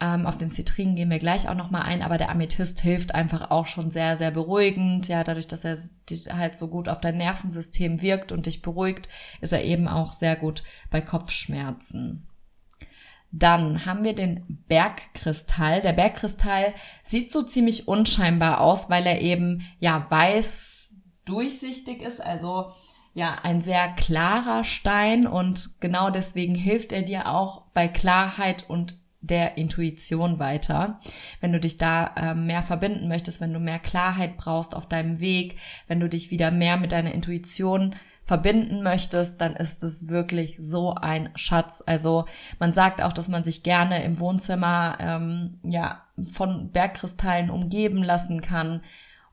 Ähm, 0.00 0.26
auf 0.26 0.36
den 0.36 0.50
Zitrin 0.50 0.96
gehen 0.96 1.10
wir 1.10 1.18
gleich 1.18 1.48
auch 1.48 1.54
nochmal 1.54 1.82
ein, 1.82 2.02
aber 2.02 2.18
der 2.18 2.30
Amethyst 2.30 2.80
hilft 2.80 3.14
einfach 3.14 3.50
auch 3.50 3.66
schon 3.66 3.90
sehr, 3.90 4.16
sehr 4.18 4.30
beruhigend. 4.30 5.08
Ja, 5.08 5.22
dadurch, 5.22 5.46
dass 5.46 5.64
er 5.64 5.76
halt 6.36 6.56
so 6.56 6.68
gut 6.68 6.88
auf 6.88 7.00
dein 7.00 7.18
Nervensystem 7.18 8.00
wirkt 8.02 8.32
und 8.32 8.46
dich 8.46 8.62
beruhigt, 8.62 9.08
ist 9.40 9.52
er 9.52 9.64
eben 9.64 9.88
auch 9.88 10.12
sehr 10.12 10.36
gut 10.36 10.62
bei 10.90 11.00
Kopfschmerzen. 11.00 12.28
Dann 13.30 13.86
haben 13.86 14.04
wir 14.04 14.14
den 14.14 14.64
Bergkristall. 14.68 15.80
Der 15.80 15.94
Bergkristall 15.94 16.74
sieht 17.04 17.32
so 17.32 17.42
ziemlich 17.42 17.88
unscheinbar 17.88 18.60
aus, 18.60 18.90
weil 18.90 19.06
er 19.06 19.20
eben 19.20 19.62
ja 19.78 20.04
weiß 20.10 20.94
durchsichtig 21.24 22.02
ist, 22.02 22.20
also 22.20 22.72
ja 23.14 23.36
ein 23.42 23.62
sehr 23.62 23.88
klarer 23.88 24.64
Stein 24.64 25.26
und 25.26 25.80
genau 25.80 26.10
deswegen 26.10 26.54
hilft 26.54 26.92
er 26.92 27.02
dir 27.02 27.28
auch 27.28 27.62
bei 27.74 27.88
Klarheit 27.88 28.68
und 28.68 28.98
der 29.20 29.56
Intuition 29.56 30.38
weiter. 30.38 31.00
Wenn 31.40 31.52
du 31.52 31.60
dich 31.60 31.78
da 31.78 32.12
äh, 32.16 32.34
mehr 32.34 32.62
verbinden 32.62 33.08
möchtest, 33.08 33.40
wenn 33.40 33.52
du 33.52 33.60
mehr 33.60 33.78
Klarheit 33.78 34.36
brauchst 34.36 34.74
auf 34.74 34.88
deinem 34.88 35.20
Weg, 35.20 35.58
wenn 35.86 36.00
du 36.00 36.08
dich 36.08 36.30
wieder 36.30 36.50
mehr 36.50 36.76
mit 36.76 36.92
deiner 36.92 37.12
Intuition 37.12 37.94
verbinden 38.24 38.82
möchtest, 38.82 39.40
dann 39.40 39.54
ist 39.54 39.82
es 39.82 40.08
wirklich 40.08 40.56
so 40.60 40.94
ein 40.94 41.30
Schatz. 41.34 41.82
Also 41.86 42.26
man 42.58 42.72
sagt 42.72 43.02
auch, 43.02 43.12
dass 43.12 43.28
man 43.28 43.44
sich 43.44 43.62
gerne 43.62 44.02
im 44.04 44.18
Wohnzimmer 44.18 44.96
ähm, 45.00 45.58
ja 45.62 46.02
von 46.32 46.70
Bergkristallen 46.72 47.50
umgeben 47.50 48.02
lassen 48.02 48.40
kann 48.40 48.82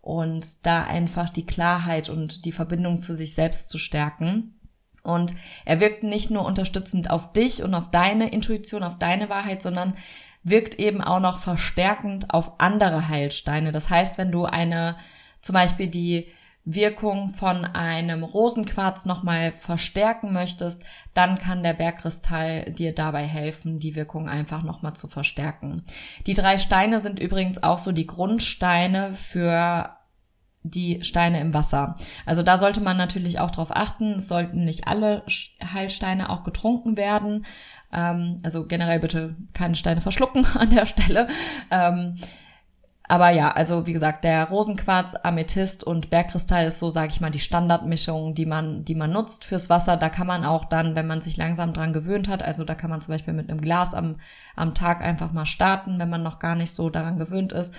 und 0.02 0.66
da 0.66 0.84
einfach 0.84 1.30
die 1.30 1.46
Klarheit 1.46 2.10
und 2.10 2.46
die 2.46 2.52
Verbindung 2.52 3.00
zu 3.00 3.16
sich 3.16 3.36
selbst 3.36 3.70
zu 3.70 3.78
stärken. 3.78 4.60
Und 5.04 5.34
er 5.66 5.80
wirkt 5.80 6.04
nicht 6.04 6.30
nur 6.30 6.46
unterstützend 6.46 7.10
auf 7.10 7.32
dich 7.34 7.64
und 7.64 7.74
auf 7.74 7.90
deine 7.92 8.32
Intuition, 8.32 8.84
auf 8.84 8.98
deine 8.98 9.30
Wahrheit, 9.30 9.62
sondern 9.62 9.96
wirkt 10.44 10.76
eben 10.76 11.02
auch 11.02 11.20
noch 11.20 11.40
verstärkend 11.40 12.34
auf 12.34 12.60
andere 12.60 13.08
Heilsteine. 13.08 13.72
Das 13.72 13.90
heißt, 13.90 14.18
wenn 14.18 14.32
du 14.32 14.46
eine, 14.46 14.98
zum 15.42 15.54
Beispiel 15.54 15.88
die 15.88 16.28
Wirkung 16.66 17.30
von 17.30 17.66
einem 17.66 18.24
Rosenquarz 18.24 19.06
nochmal 19.06 19.54
verstärken 19.54 20.34
möchtest, 20.34 20.82
dann 21.14 21.40
kann 21.40 21.64
der 21.64 21.74
Bergkristall 21.74 22.72
dir 22.72 22.94
dabei 22.94 23.24
helfen, 23.24 23.80
die 23.80 23.96
Wirkung 23.96 24.30
einfach 24.30 24.64
nochmal 24.64 24.94
zu 24.94 25.08
verstärken. 25.08 25.84
Die 26.28 26.36
drei 26.36 26.58
Steine 26.58 27.00
sind 27.00 27.20
übrigens 27.20 27.64
auch 27.64 27.80
so 27.80 27.92
die 27.92 28.06
Grundsteine 28.06 29.14
für 29.14 29.96
die 30.64 31.04
Steine 31.04 31.40
im 31.40 31.54
Wasser. 31.54 31.96
Also 32.26 32.44
da 32.44 32.58
sollte 32.58 32.82
man 32.82 32.98
natürlich 32.98 33.40
auch 33.40 33.52
drauf 33.52 33.70
achten. 33.72 34.16
Es 34.16 34.28
sollten 34.28 34.66
nicht 34.66 34.88
alle 34.88 35.24
Heilsteine 35.64 36.30
auch 36.30 36.44
getrunken 36.44 36.98
werden. 36.98 37.46
Ähm, 37.94 38.40
also 38.44 38.66
generell 38.66 39.00
bitte 39.00 39.36
keine 39.54 39.76
Steine 39.76 40.02
verschlucken 40.02 40.46
an 40.56 40.70
der 40.70 40.86
Stelle. 40.86 41.28
Aber 43.12 43.32
ja, 43.32 43.52
also 43.52 43.88
wie 43.88 43.94
gesagt, 43.94 44.24
der 44.24 44.50
Rosenquarz, 44.50 45.16
Amethyst 45.24 45.84
und 45.84 46.12
Bergkristall 46.12 46.68
ist 46.68 46.78
so, 46.78 46.92
sage 46.92 47.08
ich 47.08 47.20
mal, 47.20 47.32
die 47.32 47.40
Standardmischung, 47.40 48.36
die 48.36 48.46
man, 48.46 48.86
die 48.86 48.94
man 48.94 49.12
nutzt 49.12 49.46
fürs 49.46 49.68
Wasser. 49.68 49.98
Da 49.98 50.10
kann 50.10 50.28
man 50.28 50.46
auch 50.46 50.66
dann, 50.66 50.94
wenn 50.94 51.08
man 51.08 51.20
sich 51.20 51.36
langsam 51.36 51.74
dran 51.74 51.92
gewöhnt 51.92 52.30
hat, 52.30 52.44
also 52.44 52.64
da 52.66 52.76
kann 52.76 52.92
man 52.92 53.02
zum 53.02 53.16
Beispiel 53.16 53.34
mit 53.34 53.50
einem 53.50 53.62
Glas 53.62 53.96
am, 53.96 54.18
am 54.56 54.76
Tag 54.76 55.02
einfach 55.02 55.32
mal 55.32 55.48
starten, 55.48 55.98
wenn 55.98 56.12
man 56.12 56.22
noch 56.22 56.38
gar 56.38 56.54
nicht 56.54 56.76
so 56.76 56.92
daran 56.92 57.18
gewöhnt 57.18 57.52
ist. 57.52 57.76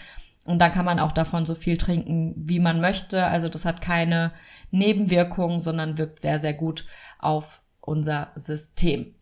Und 0.46 0.58
dann 0.58 0.72
kann 0.72 0.84
man 0.84 0.98
auch 0.98 1.12
davon 1.12 1.46
so 1.46 1.54
viel 1.54 1.76
trinken, 1.76 2.34
wie 2.36 2.58
man 2.58 2.80
möchte. 2.80 3.24
Also 3.24 3.48
das 3.48 3.64
hat 3.64 3.80
keine 3.80 4.32
Nebenwirkungen, 4.72 5.62
sondern 5.62 5.96
wirkt 5.96 6.20
sehr, 6.20 6.40
sehr 6.40 6.54
gut 6.54 6.86
auf 7.20 7.62
unser 7.80 8.32
System. 8.34 9.14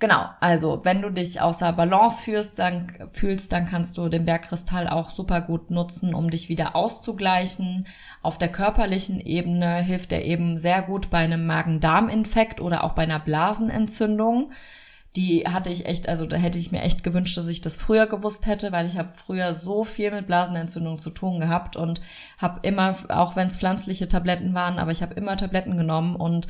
Genau, 0.00 0.30
also 0.40 0.80
wenn 0.82 1.02
du 1.02 1.10
dich 1.10 1.42
außer 1.42 1.74
Balance 1.74 2.24
fühlst, 2.24 2.58
dann, 2.58 3.10
fühlst, 3.12 3.52
dann 3.52 3.66
kannst 3.66 3.98
du 3.98 4.08
den 4.08 4.24
Bergkristall 4.24 4.88
auch 4.88 5.10
super 5.10 5.42
gut 5.42 5.70
nutzen, 5.70 6.14
um 6.14 6.30
dich 6.30 6.48
wieder 6.48 6.74
auszugleichen. 6.74 7.86
Auf 8.22 8.38
der 8.38 8.48
körperlichen 8.48 9.20
Ebene 9.20 9.82
hilft 9.82 10.12
er 10.12 10.24
eben 10.24 10.56
sehr 10.56 10.80
gut 10.80 11.10
bei 11.10 11.18
einem 11.18 11.46
Magen-Darm-Infekt 11.46 12.62
oder 12.62 12.82
auch 12.82 12.94
bei 12.94 13.02
einer 13.02 13.20
Blasenentzündung. 13.20 14.52
Die 15.16 15.46
hatte 15.46 15.68
ich 15.68 15.84
echt, 15.84 16.08
also 16.08 16.24
da 16.24 16.36
hätte 16.36 16.58
ich 16.58 16.72
mir 16.72 16.80
echt 16.80 17.04
gewünscht, 17.04 17.36
dass 17.36 17.48
ich 17.48 17.60
das 17.60 17.76
früher 17.76 18.06
gewusst 18.06 18.46
hätte, 18.46 18.72
weil 18.72 18.86
ich 18.86 18.96
habe 18.96 19.10
früher 19.14 19.52
so 19.52 19.84
viel 19.84 20.12
mit 20.12 20.26
Blasenentzündung 20.26 20.98
zu 20.98 21.10
tun 21.10 21.40
gehabt 21.40 21.76
und 21.76 22.00
habe 22.38 22.60
immer, 22.62 22.96
auch 23.10 23.36
wenn 23.36 23.48
es 23.48 23.58
pflanzliche 23.58 24.08
Tabletten 24.08 24.54
waren, 24.54 24.78
aber 24.78 24.92
ich 24.92 25.02
habe 25.02 25.12
immer 25.12 25.36
Tabletten 25.36 25.76
genommen 25.76 26.16
und 26.16 26.46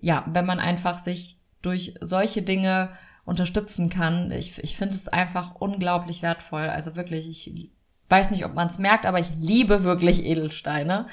ja, 0.00 0.24
wenn 0.26 0.46
man 0.46 0.58
einfach 0.58 0.98
sich 0.98 1.36
durch 1.64 1.94
solche 2.00 2.42
Dinge 2.42 2.90
unterstützen 3.24 3.88
kann. 3.88 4.30
Ich, 4.30 4.58
ich 4.62 4.76
finde 4.76 4.96
es 4.96 5.08
einfach 5.08 5.54
unglaublich 5.56 6.22
wertvoll. 6.22 6.68
Also 6.68 6.96
wirklich, 6.96 7.28
ich 7.28 7.70
weiß 8.08 8.30
nicht, 8.30 8.44
ob 8.44 8.54
man 8.54 8.68
es 8.68 8.78
merkt, 8.78 9.06
aber 9.06 9.18
ich 9.18 9.30
liebe 9.38 9.82
wirklich 9.84 10.24
Edelsteine. 10.24 11.06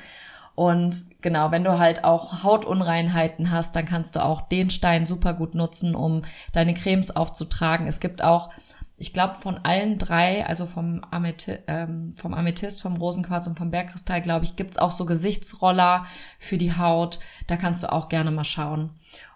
Und 0.55 1.21
genau, 1.21 1.51
wenn 1.51 1.63
du 1.63 1.79
halt 1.79 2.03
auch 2.03 2.43
Hautunreinheiten 2.43 3.51
hast, 3.51 3.75
dann 3.75 3.85
kannst 3.85 4.15
du 4.15 4.23
auch 4.23 4.41
den 4.41 4.69
Stein 4.69 5.07
super 5.07 5.33
gut 5.33 5.55
nutzen, 5.55 5.95
um 5.95 6.23
deine 6.51 6.73
Cremes 6.73 7.15
aufzutragen. 7.15 7.87
Es 7.87 8.01
gibt 8.01 8.21
auch, 8.21 8.49
ich 8.97 9.13
glaube, 9.13 9.35
von 9.35 9.59
allen 9.63 9.97
drei, 9.97 10.45
also 10.45 10.65
vom, 10.65 11.03
Amethi 11.09 11.57
ähm, 11.67 12.13
vom 12.17 12.33
Amethyst, 12.33 12.81
vom 12.81 12.97
Rosenquarz 12.97 13.47
und 13.47 13.57
vom 13.57 13.71
Bergkristall, 13.71 14.21
glaube 14.21 14.43
ich, 14.43 14.57
gibt's 14.57 14.77
auch 14.77 14.91
so 14.91 15.05
Gesichtsroller 15.05 16.05
für 16.37 16.57
die 16.57 16.75
Haut. 16.75 17.19
Da 17.47 17.55
kannst 17.55 17.81
du 17.83 17.91
auch 17.91 18.09
gerne 18.09 18.31
mal 18.31 18.43
schauen. 18.43 18.91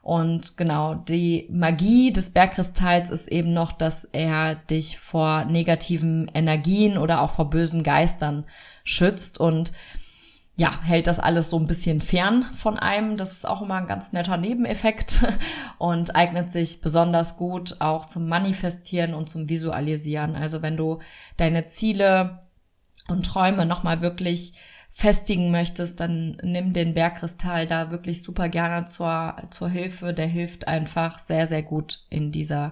Und 0.05 0.55
genau, 0.55 0.93
die 0.93 1.47
Magie 1.49 2.13
des 2.13 2.29
Bergkristalls 2.29 3.09
ist 3.09 3.27
eben 3.27 3.53
noch, 3.53 3.71
dass 3.71 4.05
er 4.11 4.53
dich 4.53 4.99
vor 4.99 5.45
negativen 5.45 6.29
Energien 6.31 6.99
oder 6.99 7.21
auch 7.21 7.31
vor 7.31 7.49
bösen 7.49 7.81
Geistern 7.81 8.45
schützt 8.83 9.39
und 9.39 9.71
ja, 10.57 10.79
hält 10.83 11.07
das 11.07 11.19
alles 11.19 11.49
so 11.49 11.57
ein 11.57 11.65
bisschen 11.65 12.01
fern 12.01 12.43
von 12.53 12.77
einem. 12.77 13.17
Das 13.17 13.31
ist 13.31 13.47
auch 13.47 13.63
immer 13.63 13.77
ein 13.77 13.87
ganz 13.87 14.13
netter 14.13 14.37
Nebeneffekt 14.37 15.25
und 15.79 16.15
eignet 16.15 16.51
sich 16.51 16.81
besonders 16.81 17.35
gut 17.35 17.81
auch 17.81 18.05
zum 18.05 18.27
Manifestieren 18.27 19.15
und 19.15 19.27
zum 19.27 19.49
Visualisieren. 19.49 20.35
Also 20.35 20.61
wenn 20.61 20.77
du 20.77 20.99
deine 21.37 21.67
Ziele 21.67 22.43
und 23.07 23.25
Träume 23.25 23.65
nochmal 23.65 24.01
wirklich 24.01 24.53
festigen 24.97 25.51
möchtest, 25.51 25.99
dann 25.99 26.37
nimm 26.41 26.71
den 26.71 26.93
Bergkristall 26.93 27.67
da 27.67 27.91
wirklich 27.91 28.23
super 28.23 28.47
gerne 28.47 28.85
zur, 28.85 29.35
zur 29.49 29.67
Hilfe. 29.67 30.13
Der 30.13 30.25
hilft 30.25 30.69
einfach 30.69 31.19
sehr, 31.19 31.47
sehr 31.47 31.63
gut 31.63 32.05
in 32.09 32.31
dieser, 32.31 32.71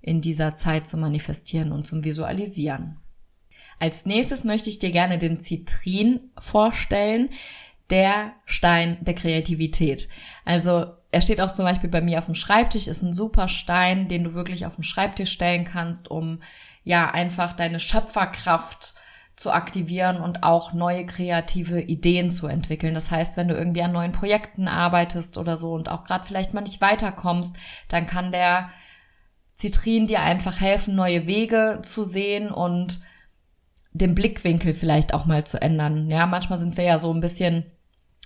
in 0.00 0.22
dieser 0.22 0.56
Zeit 0.56 0.86
zu 0.86 0.96
manifestieren 0.96 1.70
und 1.70 1.86
zum 1.86 2.02
Visualisieren. 2.02 2.96
Als 3.78 4.06
nächstes 4.06 4.44
möchte 4.44 4.70
ich 4.70 4.78
dir 4.78 4.90
gerne 4.90 5.18
den 5.18 5.40
Zitrin 5.40 6.30
vorstellen, 6.38 7.28
der 7.90 8.32
Stein 8.46 8.96
der 9.02 9.14
Kreativität. 9.14 10.08
Also 10.46 10.94
er 11.10 11.20
steht 11.20 11.42
auch 11.42 11.52
zum 11.52 11.66
Beispiel 11.66 11.90
bei 11.90 12.00
mir 12.00 12.20
auf 12.20 12.24
dem 12.24 12.34
Schreibtisch, 12.34 12.86
ist 12.86 13.02
ein 13.02 13.12
super 13.12 13.48
Stein, 13.48 14.08
den 14.08 14.24
du 14.24 14.32
wirklich 14.32 14.64
auf 14.64 14.76
dem 14.76 14.82
Schreibtisch 14.82 15.32
stellen 15.32 15.64
kannst, 15.64 16.10
um 16.10 16.42
ja 16.84 17.10
einfach 17.10 17.52
deine 17.52 17.80
Schöpferkraft 17.80 18.94
zu 19.36 19.52
aktivieren 19.52 20.20
und 20.20 20.42
auch 20.42 20.72
neue 20.72 21.06
kreative 21.06 21.80
Ideen 21.80 22.30
zu 22.30 22.46
entwickeln. 22.46 22.94
Das 22.94 23.10
heißt, 23.10 23.36
wenn 23.36 23.48
du 23.48 23.54
irgendwie 23.54 23.82
an 23.82 23.92
neuen 23.92 24.12
Projekten 24.12 24.68
arbeitest 24.68 25.38
oder 25.38 25.56
so 25.56 25.72
und 25.72 25.88
auch 25.88 26.04
gerade 26.04 26.24
vielleicht 26.24 26.54
mal 26.54 26.60
nicht 26.60 26.80
weiterkommst, 26.80 27.56
dann 27.88 28.06
kann 28.06 28.30
der 28.30 28.70
Zitrin 29.56 30.06
dir 30.06 30.20
einfach 30.20 30.60
helfen, 30.60 30.94
neue 30.94 31.26
Wege 31.26 31.80
zu 31.82 32.04
sehen 32.04 32.50
und 32.50 33.00
den 33.92 34.14
Blickwinkel 34.14 34.74
vielleicht 34.74 35.14
auch 35.14 35.26
mal 35.26 35.44
zu 35.44 35.60
ändern. 35.60 36.10
Ja, 36.10 36.26
manchmal 36.26 36.58
sind 36.58 36.76
wir 36.76 36.84
ja 36.84 36.98
so 36.98 37.12
ein 37.12 37.20
bisschen 37.20 37.64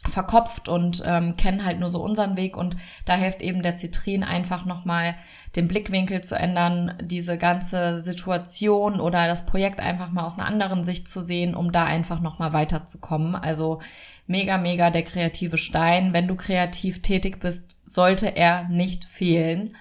verkopft 0.06 0.68
und 0.68 1.02
ähm, 1.04 1.36
kennen 1.36 1.64
halt 1.64 1.80
nur 1.80 1.88
so 1.88 2.02
unseren 2.02 2.36
Weg 2.36 2.56
und 2.56 2.76
da 3.04 3.14
hilft 3.14 3.42
eben 3.42 3.62
der 3.62 3.76
Zitrin 3.76 4.22
einfach 4.22 4.64
nochmal 4.64 5.16
den 5.56 5.66
Blickwinkel 5.66 6.22
zu 6.22 6.36
ändern, 6.36 6.94
diese 7.00 7.36
ganze 7.38 8.00
Situation 8.00 9.00
oder 9.00 9.26
das 9.26 9.46
Projekt 9.46 9.80
einfach 9.80 10.10
mal 10.10 10.24
aus 10.24 10.38
einer 10.38 10.46
anderen 10.46 10.84
Sicht 10.84 11.08
zu 11.08 11.20
sehen, 11.20 11.54
um 11.54 11.72
da 11.72 11.84
einfach 11.84 12.20
nochmal 12.20 12.52
weiterzukommen. 12.52 13.34
Also 13.34 13.80
mega, 14.26 14.58
mega 14.58 14.90
der 14.90 15.02
kreative 15.02 15.58
Stein. 15.58 16.12
Wenn 16.12 16.28
du 16.28 16.36
kreativ 16.36 17.02
tätig 17.02 17.40
bist, 17.40 17.80
sollte 17.90 18.36
er 18.36 18.68
nicht 18.68 19.04
fehlen. 19.06 19.74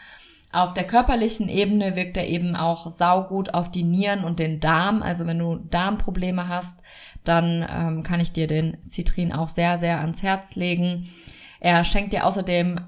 Auf 0.58 0.74
der 0.74 0.88
körperlichen 0.88 1.50
Ebene 1.50 1.96
wirkt 1.96 2.18
er 2.18 2.28
eben 2.28 2.56
auch 2.56 2.90
saugut 2.90 3.54
auf 3.54 3.70
die 3.70 3.84
Nieren 3.84 4.24
und 4.24 4.40
den 4.40 4.60
Darm. 4.60 5.04
Also 5.04 5.28
wenn 5.28 5.38
du 5.38 5.58
Darmprobleme 5.58 6.48
hast, 6.48 6.82
dann 7.24 7.64
ähm, 7.72 8.02
kann 8.02 8.20
ich 8.20 8.32
dir 8.32 8.48
den 8.48 8.76
Zitrin 8.88 9.32
auch 9.32 9.50
sehr, 9.50 9.78
sehr 9.78 10.00
ans 10.00 10.24
Herz 10.24 10.56
legen. 10.56 11.12
Er 11.60 11.84
schenkt 11.84 12.12
dir 12.12 12.26
außerdem 12.26 12.80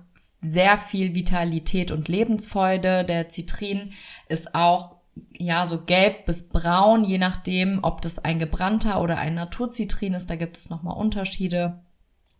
sehr 0.41 0.79
viel 0.79 1.13
Vitalität 1.13 1.91
und 1.91 2.07
Lebensfreude. 2.07 3.05
Der 3.05 3.29
Zitrin 3.29 3.91
ist 4.27 4.55
auch 4.55 4.95
ja 5.37 5.67
so 5.67 5.85
gelb 5.85 6.25
bis 6.25 6.49
braun, 6.49 7.03
je 7.03 7.19
nachdem, 7.19 7.83
ob 7.83 8.01
das 8.01 8.17
ein 8.17 8.39
gebrannter 8.39 8.99
oder 8.99 9.19
ein 9.19 9.35
Naturzitrin 9.35 10.15
ist. 10.15 10.27
Da 10.31 10.37
gibt 10.37 10.57
es 10.57 10.71
nochmal 10.71 10.97
Unterschiede. 10.97 11.83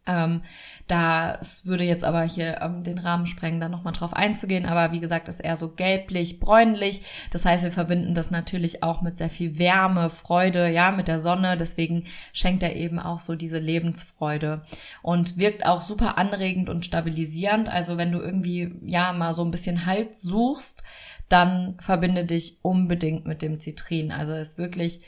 Ähm, 0.10 0.42
das 0.88 1.68
würde 1.68 1.84
jetzt 1.84 2.04
aber 2.04 2.24
hier 2.24 2.62
ähm, 2.62 2.84
den 2.84 2.98
Rahmen 2.98 3.28
sprengen, 3.28 3.60
da 3.60 3.70
nochmal 3.70 3.94
drauf 3.94 4.14
einzugehen. 4.14 4.66
Aber 4.66 4.92
wie 4.92 5.00
gesagt, 5.00 5.28
ist 5.28 5.40
eher 5.40 5.56
so 5.56 5.76
gelblich, 5.76 6.40
bräunlich. 6.40 7.04
Das 7.30 7.46
heißt, 7.46 7.64
wir 7.64 7.72
verbinden 7.72 8.16
das 8.16 8.32
natürlich 8.32 8.82
auch 8.82 9.02
mit 9.02 9.16
sehr 9.16 9.30
viel 9.30 9.60
Wärme, 9.60 10.10
Freude, 10.10 10.68
ja, 10.68 10.92
mit 10.92 11.08
der 11.08 11.20
Sonne. 11.20 11.58
Deswegen 11.58 12.06
schenkt 12.34 12.64
er 12.64 12.76
eben 12.76 12.98
auch 13.00 13.20
so 13.20 13.36
diese 13.36 13.60
Lebensfreude 13.60 14.64
und 15.04 15.38
wirkt 15.38 15.66
auch 15.66 15.84
super 15.84 16.18
anregend 16.18 16.70
und 16.70 16.86
stabilisierend. 16.86 17.70
Also 17.70 17.98
wenn 17.98 18.12
du 18.12 18.20
irgendwie, 18.20 18.74
ja, 18.84 19.14
mal 19.14 19.34
so 19.34 19.44
ein 19.44 19.52
bisschen 19.52 19.86
Halt 19.86 20.18
suchst, 20.18 20.84
dann 21.30 21.78
verbinde 21.80 22.26
dich 22.26 22.58
unbedingt 22.64 23.28
mit 23.28 23.44
dem 23.44 23.60
Zitrin. 23.60 24.12
Also 24.12 24.34
ist 24.34 24.58
wirklich 24.58 25.02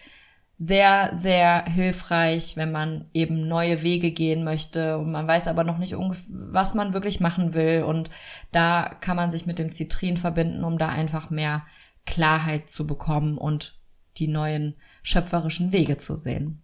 sehr, 0.64 1.10
sehr 1.16 1.66
hilfreich, 1.66 2.56
wenn 2.56 2.72
man 2.72 3.06
eben 3.14 3.48
neue 3.48 3.82
Wege 3.82 4.12
gehen 4.12 4.44
möchte 4.44 5.00
und 5.00 5.12
man 5.12 5.28
weiß 5.28 5.48
aber 5.48 5.64
noch 5.64 5.80
nicht, 5.80 5.96
was 6.30 6.76
man 6.76 6.94
wirklich 6.94 7.20
machen 7.20 7.56
will. 7.56 7.82
Und 7.82 8.12
da 8.52 8.96
kann 9.02 9.16
man 9.16 9.32
sich 9.32 9.48
mit 9.48 9.58
dem 9.58 9.72
Zitrin 9.72 10.18
verbinden, 10.18 10.64
um 10.64 10.78
da 10.78 10.90
einfach 10.90 11.32
mehr 11.32 11.66
Klarheit 12.06 12.70
zu 12.70 12.86
bekommen 12.86 13.40
und 13.40 13.80
die 14.18 14.28
neuen 14.28 14.76
schöpferischen 15.02 15.72
Wege 15.72 15.98
zu 15.98 16.16
sehen. 16.16 16.62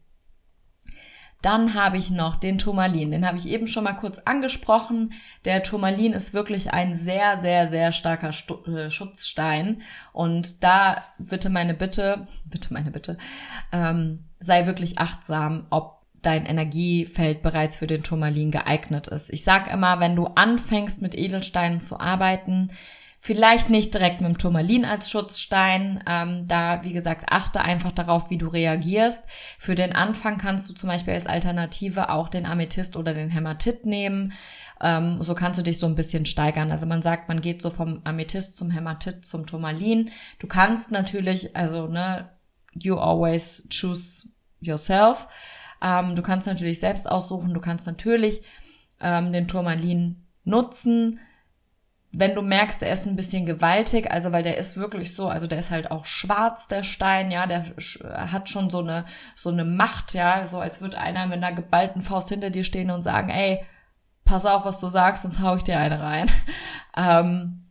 Dann 1.41 1.75
habe 1.75 1.97
ich 1.97 2.09
noch 2.09 2.35
den 2.35 2.57
Turmalin. 2.57 3.11
Den 3.11 3.25
habe 3.27 3.37
ich 3.37 3.47
eben 3.47 3.67
schon 3.67 3.83
mal 3.83 3.93
kurz 3.93 4.19
angesprochen. 4.19 5.13
Der 5.45 5.61
Turmalin 5.61 6.13
ist 6.13 6.33
wirklich 6.33 6.73
ein 6.73 6.95
sehr, 6.95 7.37
sehr, 7.37 7.67
sehr 7.67 7.91
starker 7.91 8.31
Stu 8.31 8.55
äh, 8.65 8.89
Schutzstein. 8.89 9.81
Und 10.13 10.63
da 10.63 11.03
bitte 11.19 11.49
meine 11.49 11.73
Bitte, 11.73 12.27
bitte 12.45 12.73
meine 12.73 12.91
Bitte, 12.91 13.17
ähm, 13.71 14.25
sei 14.39 14.65
wirklich 14.65 14.97
achtsam, 14.97 15.67
ob 15.69 15.97
dein 16.23 16.45
Energiefeld 16.45 17.43
bereits 17.43 17.77
für 17.77 17.87
den 17.87 18.03
Turmalin 18.03 18.51
geeignet 18.51 19.07
ist. 19.07 19.31
Ich 19.31 19.43
sag 19.43 19.71
immer, 19.71 19.99
wenn 19.99 20.15
du 20.15 20.25
anfängst 20.25 21.01
mit 21.01 21.15
Edelsteinen 21.15 21.79
zu 21.79 21.99
arbeiten, 21.99 22.71
Vielleicht 23.27 23.69
nicht 23.69 23.93
direkt 23.93 24.21
mit 24.21 24.29
dem 24.29 24.37
Turmalin 24.37 24.85
als 24.85 25.09
Schutzstein. 25.09 26.01
Ähm, 26.07 26.47
da, 26.47 26.85
wie 26.85 26.93
gesagt, 26.93 27.25
achte 27.27 27.59
einfach 27.59 27.91
darauf, 27.91 28.29
wie 28.29 28.37
du 28.37 28.47
reagierst. 28.47 29.25
Für 29.57 29.75
den 29.75 29.93
Anfang 29.93 30.37
kannst 30.37 30.69
du 30.69 30.73
zum 30.73 30.87
Beispiel 30.87 31.13
als 31.13 31.27
Alternative 31.27 32.09
auch 32.09 32.29
den 32.29 32.45
Amethyst 32.45 32.95
oder 32.95 33.13
den 33.13 33.29
Hämatit 33.29 33.85
nehmen. 33.85 34.31
Ähm, 34.79 35.21
so 35.21 35.35
kannst 35.35 35.59
du 35.59 35.63
dich 35.65 35.77
so 35.77 35.87
ein 35.87 35.95
bisschen 35.95 36.25
steigern. 36.25 36.71
Also 36.71 36.85
man 36.85 37.01
sagt, 37.01 37.27
man 37.27 37.41
geht 37.41 37.61
so 37.61 37.69
vom 37.69 37.99
Amethyst 38.05 38.55
zum 38.55 38.71
Hämatit 38.71 39.25
zum 39.25 39.45
Turmalin. 39.45 40.09
Du 40.39 40.47
kannst 40.47 40.91
natürlich, 40.91 41.53
also 41.53 41.87
ne, 41.87 42.29
you 42.75 42.95
always 42.95 43.67
choose 43.69 44.29
yourself. 44.61 45.27
Ähm, 45.81 46.15
du 46.15 46.21
kannst 46.21 46.47
natürlich 46.47 46.79
selbst 46.79 47.11
aussuchen. 47.11 47.53
Du 47.53 47.59
kannst 47.59 47.87
natürlich 47.87 48.41
ähm, 49.01 49.33
den 49.33 49.49
Turmalin 49.49 50.23
nutzen 50.45 51.19
wenn 52.11 52.35
du 52.35 52.41
merkst, 52.41 52.81
er 52.83 52.93
ist 52.93 53.05
ein 53.05 53.15
bisschen 53.15 53.45
gewaltig, 53.45 54.09
also 54.11 54.31
weil 54.31 54.43
der 54.43 54.57
ist 54.57 54.77
wirklich 54.77 55.13
so, 55.13 55.27
also 55.27 55.45
der 55.45 55.59
ist 55.59 55.71
halt 55.71 55.91
auch 55.91 56.05
schwarz, 56.05 56.67
der 56.67 56.83
Stein, 56.83 57.31
ja, 57.31 57.45
der 57.45 57.65
hat 58.31 58.49
schon 58.49 58.69
so 58.69 58.79
eine, 58.79 59.05
so 59.35 59.49
eine 59.49 59.65
Macht, 59.65 60.13
ja, 60.13 60.47
so 60.47 60.59
als 60.59 60.81
würde 60.81 60.99
einer 60.99 61.27
mit 61.27 61.43
einer 61.43 61.53
geballten 61.53 62.01
Faust 62.01 62.29
hinter 62.29 62.49
dir 62.49 62.63
stehen 62.63 62.91
und 62.91 63.03
sagen, 63.03 63.29
ey, 63.29 63.63
pass 64.23 64.45
auf, 64.45 64.65
was 64.65 64.79
du 64.79 64.87
sagst, 64.87 65.23
sonst 65.23 65.41
hau 65.41 65.55
ich 65.55 65.63
dir 65.63 65.79
eine 65.79 65.99
rein. 65.99 66.29
ähm, 66.97 67.63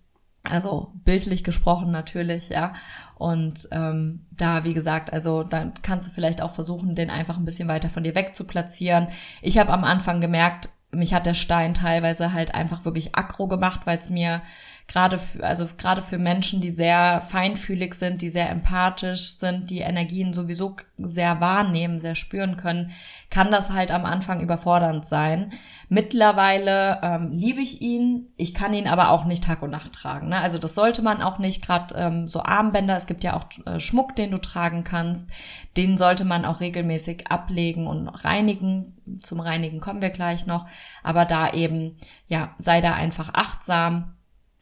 also 0.45 0.93
bildlich 1.05 1.43
gesprochen 1.43 1.91
natürlich, 1.91 2.51
ja. 2.51 2.75
Und 3.17 3.67
ähm, 3.73 4.27
da, 4.31 4.65
wie 4.65 4.75
gesagt, 4.75 5.13
also 5.13 5.43
dann 5.43 5.73
kannst 5.83 6.09
du 6.09 6.13
vielleicht 6.13 6.43
auch 6.43 6.55
versuchen, 6.55 6.95
den 6.95 7.11
einfach 7.11 7.37
ein 7.37 7.45
bisschen 7.45 7.69
weiter 7.69 7.89
von 7.89 8.05
dir 8.05 8.15
weg 8.15 8.37
zu 8.37 8.45
platzieren. 8.45 9.09
Ich 9.41 9.59
habe 9.59 9.73
am 9.73 9.85
Anfang 9.85 10.21
gemerkt, 10.21 10.69
mich 10.91 11.15
hat 11.15 11.27
der 11.27 11.35
Stein 11.35 11.75
teilweise 11.75 12.33
halt 12.33 12.55
einfach 12.55 12.85
wirklich 12.85 13.15
aggro 13.15 13.49
gemacht, 13.49 13.83
weil 13.85 13.99
es 13.99 14.11
mir 14.11 14.43
gerade 14.89 15.19
also 15.41 15.69
gerade 15.77 16.01
für 16.01 16.19
Menschen, 16.19 16.61
die 16.61 16.71
sehr 16.71 17.21
feinfühlig 17.21 17.95
sind, 17.95 18.23
die 18.23 18.29
sehr 18.29 18.49
empathisch 18.51 19.37
sind, 19.37 19.71
die 19.71 19.81
Energien 19.81 20.33
sowieso 20.33 20.77
sehr 20.97 21.41
wahrnehmen, 21.41 21.99
sehr 21.99 22.15
spüren 22.15 22.57
können, 22.57 22.93
kann 23.29 23.51
das 23.51 23.71
halt 23.71 23.91
am 23.91 24.05
Anfang 24.05 24.41
überfordernd 24.41 25.05
sein. 25.05 25.53
Mittlerweile 25.89 27.01
ähm, 27.03 27.33
liebe 27.33 27.61
ich 27.61 27.81
ihn, 27.81 28.29
ich 28.37 28.55
kann 28.55 28.75
ihn 28.75 28.87
aber 28.87 29.11
auch 29.11 29.25
nicht 29.25 29.45
Tag 29.45 29.63
und 29.63 29.71
Nacht 29.71 29.93
tragen. 29.93 30.29
Ne? 30.29 30.41
Also 30.41 30.59
das 30.59 30.75
sollte 30.77 31.03
man 31.03 31.21
auch 31.21 31.39
nicht, 31.39 31.65
gerade 31.65 31.95
ähm, 31.97 32.29
so 32.29 32.43
Armbänder, 32.43 32.97
es 32.97 33.09
gibt 33.09 33.25
ja 33.25 33.37
auch 33.37 33.47
äh, 33.67 33.81
Schmuck, 33.81 34.15
den 34.15 34.31
du 34.31 34.39
tragen 34.39 34.85
kannst, 34.85 35.29
den 35.77 35.97
sollte 35.99 36.25
man 36.25 36.45
auch 36.45 36.61
regelmäßig 36.61 37.29
ablegen 37.29 37.89
und 37.89 38.09
reinigen. 38.09 38.97
Zum 39.21 39.41
Reinigen 39.41 39.81
kommen 39.81 40.03
wir 40.03 40.11
gleich 40.11 40.47
noch, 40.47 40.67
aber 41.03 41.25
da 41.25 41.53
eben, 41.53 41.97
ja, 42.29 42.55
sei 42.59 42.81
da 42.81 42.95
einfach 42.95 43.35
achtsam 43.35 44.17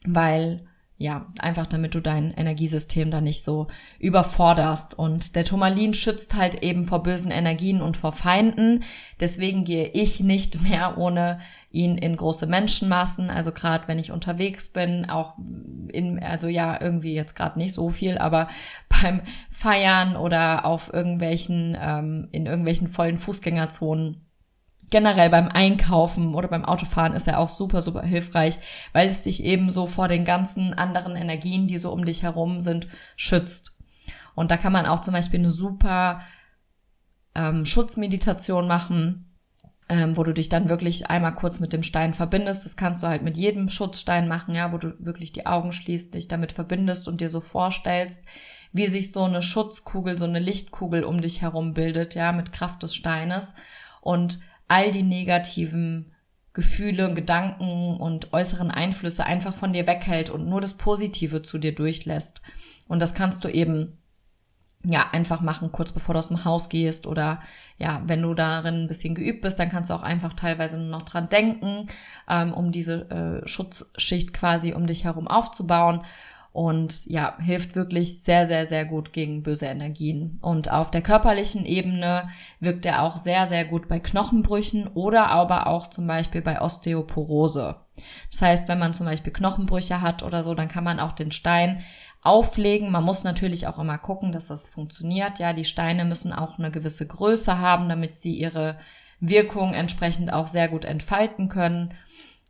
weil 0.07 0.61
ja, 0.97 1.25
einfach 1.39 1.65
damit 1.65 1.93
du 1.93 1.99
dein 1.99 2.31
Energiesystem 2.33 3.11
da 3.11 3.19
nicht 3.19 3.43
so 3.43 3.67
überforderst. 3.99 4.97
Und 4.97 5.35
der 5.35 5.43
Turmalin 5.43 5.93
schützt 5.93 6.35
halt 6.35 6.63
eben 6.63 6.85
vor 6.85 7.03
bösen 7.03 7.31
Energien 7.31 7.81
und 7.81 7.97
vor 7.97 8.13
Feinden. 8.13 8.83
Deswegen 9.19 9.65
gehe 9.65 9.87
ich 9.87 10.21
nicht 10.21 10.61
mehr 10.67 10.97
ohne 10.97 11.39
ihn 11.69 11.97
in 11.97 12.15
große 12.15 12.47
Menschenmassen. 12.47 13.29
Also 13.29 13.51
gerade 13.51 13.89
wenn 13.89 13.99
ich 13.99 14.13
unterwegs 14.13 14.69
bin, 14.69 15.09
auch 15.09 15.33
in, 15.91 16.23
also 16.23 16.47
ja, 16.47 16.79
irgendwie 16.79 17.13
jetzt 17.13 17.35
gerade 17.35 17.59
nicht 17.59 17.73
so 17.73 17.89
viel, 17.89 18.17
aber 18.17 18.47
beim 19.01 19.21
Feiern 19.51 20.15
oder 20.15 20.63
auf 20.63 20.93
irgendwelchen, 20.93 21.77
ähm, 21.77 22.29
in 22.31 22.45
irgendwelchen 22.45 22.87
vollen 22.87 23.17
Fußgängerzonen 23.17 24.24
generell 24.89 25.29
beim 25.29 25.47
Einkaufen 25.47 26.35
oder 26.35 26.47
beim 26.47 26.65
Autofahren 26.65 27.13
ist 27.13 27.27
er 27.27 27.39
auch 27.39 27.49
super, 27.49 27.81
super 27.81 28.03
hilfreich, 28.03 28.57
weil 28.93 29.07
es 29.07 29.23
dich 29.23 29.43
eben 29.43 29.71
so 29.71 29.87
vor 29.87 30.07
den 30.07 30.25
ganzen 30.25 30.73
anderen 30.73 31.15
Energien, 31.15 31.67
die 31.67 31.77
so 31.77 31.91
um 31.91 32.05
dich 32.05 32.23
herum 32.23 32.61
sind, 32.61 32.87
schützt. 33.15 33.77
Und 34.35 34.51
da 34.51 34.57
kann 34.57 34.73
man 34.73 34.85
auch 34.85 35.01
zum 35.01 35.13
Beispiel 35.13 35.39
eine 35.39 35.51
super 35.51 36.21
ähm, 37.33 37.65
Schutzmeditation 37.65 38.67
machen, 38.67 39.35
ähm, 39.87 40.17
wo 40.17 40.23
du 40.23 40.33
dich 40.33 40.49
dann 40.49 40.69
wirklich 40.69 41.09
einmal 41.09 41.35
kurz 41.35 41.59
mit 41.59 41.71
dem 41.71 41.83
Stein 41.83 42.13
verbindest. 42.13 42.65
Das 42.65 42.75
kannst 42.75 43.03
du 43.03 43.07
halt 43.07 43.21
mit 43.21 43.37
jedem 43.37 43.69
Schutzstein 43.69 44.27
machen, 44.27 44.55
ja, 44.55 44.71
wo 44.71 44.77
du 44.77 44.95
wirklich 44.99 45.31
die 45.31 45.45
Augen 45.45 45.73
schließt, 45.73 46.13
dich 46.13 46.27
damit 46.27 46.51
verbindest 46.51 47.07
und 47.07 47.21
dir 47.21 47.29
so 47.29 47.39
vorstellst, 47.41 48.25
wie 48.71 48.87
sich 48.87 49.11
so 49.11 49.23
eine 49.23 49.41
Schutzkugel, 49.41 50.17
so 50.17 50.25
eine 50.25 50.39
Lichtkugel 50.39 51.03
um 51.03 51.21
dich 51.21 51.41
herum 51.41 51.73
bildet, 51.73 52.15
ja, 52.15 52.31
mit 52.31 52.51
Kraft 52.51 52.83
des 52.83 52.95
Steines. 52.95 53.55
Und 54.01 54.39
all 54.67 54.91
die 54.91 55.03
negativen 55.03 56.11
Gefühle, 56.53 57.13
Gedanken 57.13 57.97
und 57.97 58.33
äußeren 58.33 58.71
Einflüsse 58.71 59.25
einfach 59.25 59.53
von 59.53 59.73
dir 59.73 59.87
weghält 59.87 60.29
und 60.29 60.47
nur 60.47 60.61
das 60.61 60.75
Positive 60.75 61.41
zu 61.41 61.57
dir 61.57 61.75
durchlässt. 61.75 62.41
Und 62.87 62.99
das 62.99 63.13
kannst 63.13 63.43
du 63.43 63.49
eben 63.49 63.97
ja, 64.87 65.09
einfach 65.11 65.41
machen, 65.41 65.71
kurz 65.71 65.91
bevor 65.91 66.13
du 66.13 66.19
aus 66.19 66.27
dem 66.27 66.45
Haus 66.45 66.69
gehst 66.69 67.07
oder 67.07 67.41
ja, 67.77 68.03
wenn 68.05 68.21
du 68.21 68.33
darin 68.33 68.83
ein 68.83 68.87
bisschen 68.87 69.15
geübt 69.15 69.41
bist, 69.41 69.59
dann 69.59 69.69
kannst 69.69 69.89
du 69.89 69.95
auch 69.95 70.03
einfach 70.03 70.33
teilweise 70.33 70.77
nur 70.77 70.89
noch 70.89 71.01
dran 71.01 71.27
denken, 71.27 71.87
ähm, 72.29 72.53
um 72.53 72.71
diese 72.71 73.09
äh, 73.09 73.47
Schutzschicht 73.47 74.33
quasi 74.33 74.73
um 74.73 74.85
dich 74.85 75.03
herum 75.03 75.27
aufzubauen 75.27 76.01
und 76.55 77.05
ja, 77.07 77.37
hilft 77.41 77.75
wirklich 77.75 78.23
sehr, 78.23 78.47
sehr, 78.47 78.65
sehr 78.65 78.85
gut 78.85 79.11
gegen 79.11 79.43
böse 79.43 79.65
Energien. 79.65 80.37
Und 80.41 80.71
auf 80.71 80.89
der 80.89 81.01
körperlichen 81.01 81.65
Ebene 81.65 82.29
wirkt 82.61 82.85
er 82.85 83.03
auch 83.03 83.17
sehr, 83.17 83.45
sehr 83.45 83.65
gut 83.65 83.89
bei 83.89 83.99
Knochenbrüchen 83.99 84.87
oder 84.93 85.27
aber 85.27 85.67
auch 85.67 85.87
zum 85.87 86.07
Beispiel 86.07 86.41
bei 86.41 86.61
Osteoporose. 86.61 87.75
Das 88.31 88.41
heißt, 88.41 88.69
wenn 88.69 88.79
man 88.79 88.93
zum 88.93 89.05
Beispiel 89.05 89.33
Knochenbrüche 89.33 89.99
hat 89.99 90.23
oder 90.23 90.43
so, 90.43 90.53
dann 90.53 90.69
kann 90.69 90.85
man 90.85 91.01
auch 91.01 91.11
den 91.11 91.33
Stein 91.33 91.83
auflegen. 92.21 92.89
Man 92.89 93.03
muss 93.03 93.25
natürlich 93.25 93.67
auch 93.67 93.77
immer 93.77 93.97
gucken, 93.97 94.31
dass 94.31 94.47
das 94.47 94.69
funktioniert. 94.69 95.39
Ja, 95.39 95.51
die 95.51 95.65
Steine 95.65 96.05
müssen 96.05 96.31
auch 96.31 96.57
eine 96.57 96.71
gewisse 96.71 97.05
Größe 97.05 97.59
haben, 97.59 97.89
damit 97.89 98.17
sie 98.17 98.33
ihre 98.33 98.79
Wirkung 99.19 99.73
entsprechend 99.73 100.31
auch 100.31 100.47
sehr 100.47 100.69
gut 100.69 100.85
entfalten 100.85 101.49
können. 101.49 101.93